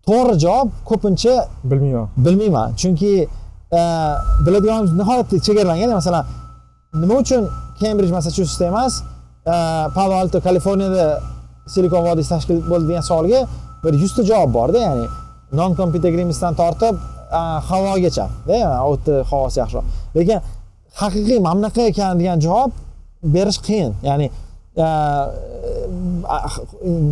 [0.07, 1.33] to'g'ri javob ko'pincha
[1.71, 2.07] bilmayman.
[2.25, 2.67] bilmayman.
[2.81, 3.11] Chunki
[3.79, 3.81] e,
[4.45, 5.89] biladiganimiz nihoyatda chegaralangan.
[5.99, 6.25] Masalan
[7.01, 7.43] nima uchun
[7.79, 8.93] kembrij massachusetsda emas
[9.53, 9.55] e,
[9.95, 11.05] palo alto kaliforniyada
[11.73, 13.39] silikon vodiysi tashkil bo'ldi degan savolga
[13.83, 14.79] bir yuzta javob borda.
[14.87, 15.05] Ya'ni
[15.59, 16.95] non compete agreementsdan tortib
[17.37, 17.39] e,
[17.69, 18.53] havogacha da
[18.89, 19.85] u yerda havosi yaxshiroq.
[20.17, 20.39] Lekin
[21.01, 22.71] haqiqiy mana bunaqa ekan degan javob
[23.35, 23.91] berish qiyin.
[24.09, 24.27] Ya'ni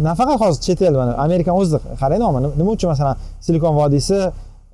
[0.07, 4.17] nafaqat hozir chet el mana amerikani o'zida qarang nima nima uchun masalan silikon vodiysi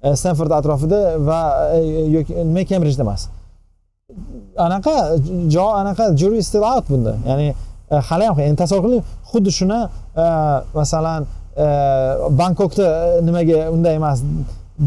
[0.03, 1.39] e, stenford atrofida va
[1.75, 1.79] e,
[2.15, 3.21] yoki nima kembrijda emas?
[4.57, 4.95] Anaqa
[5.55, 7.13] jo anaqa jury still out bunda.
[7.29, 7.47] Ya'ni
[7.91, 9.79] e, hali ham endi tasavvur qiling xuddi shuni
[10.23, 10.25] e,
[10.79, 11.21] masalan
[11.63, 11.65] e,
[12.41, 14.19] bangkokda e, nimaga unday emas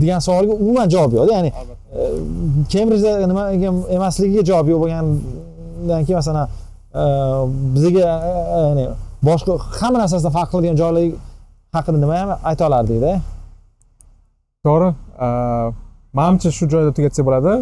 [0.00, 2.00] degan savolga umuman javob yo'qda ya'ni e,
[2.72, 6.48] kembrijda nimaga emasligiga javob yo'q bo'lgandan keyin masalan
[7.02, 7.04] e,
[7.74, 8.86] bizga e, ya'ni
[9.28, 11.06] boshqa hamma narsasidan farq qiladigan joylar
[11.76, 13.12] haqida nima ham ayta olardikda?
[14.66, 14.88] To'g'ri.
[15.24, 15.28] Э,
[16.18, 17.52] manimcha shu joyda tugatsak bo'ladi.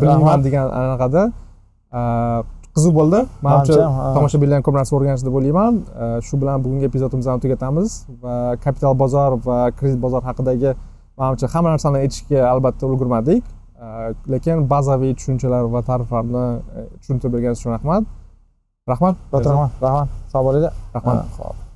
[0.00, 0.44] Bilmayman rahmat.
[0.46, 1.22] degan anaqada.
[2.76, 3.18] Qiziq bo'ldi.
[3.46, 4.14] Manimcha Manimcha ham, ha.
[4.16, 5.72] tomoshabinlar ham ko'p narsa o'rganishdi deb o'ylayman.
[6.26, 7.88] Shu bilan bugungi epizodimizni tugatamiz
[8.22, 10.70] va kapital bozor va kredit bozor haqidagi
[11.20, 13.42] manimcha hamma narsani aytishga albatta ulgurmadik.
[14.32, 16.44] Lekin bazaviy tushunchalar va ta'riflarni
[16.78, 18.04] e, tushuntirib berganingiz uchun rahmat
[18.88, 19.70] رحمان با رحمان.
[19.82, 20.72] رحمان سلام علیکم.
[20.94, 21.24] رحمان.
[21.38, 21.62] خب.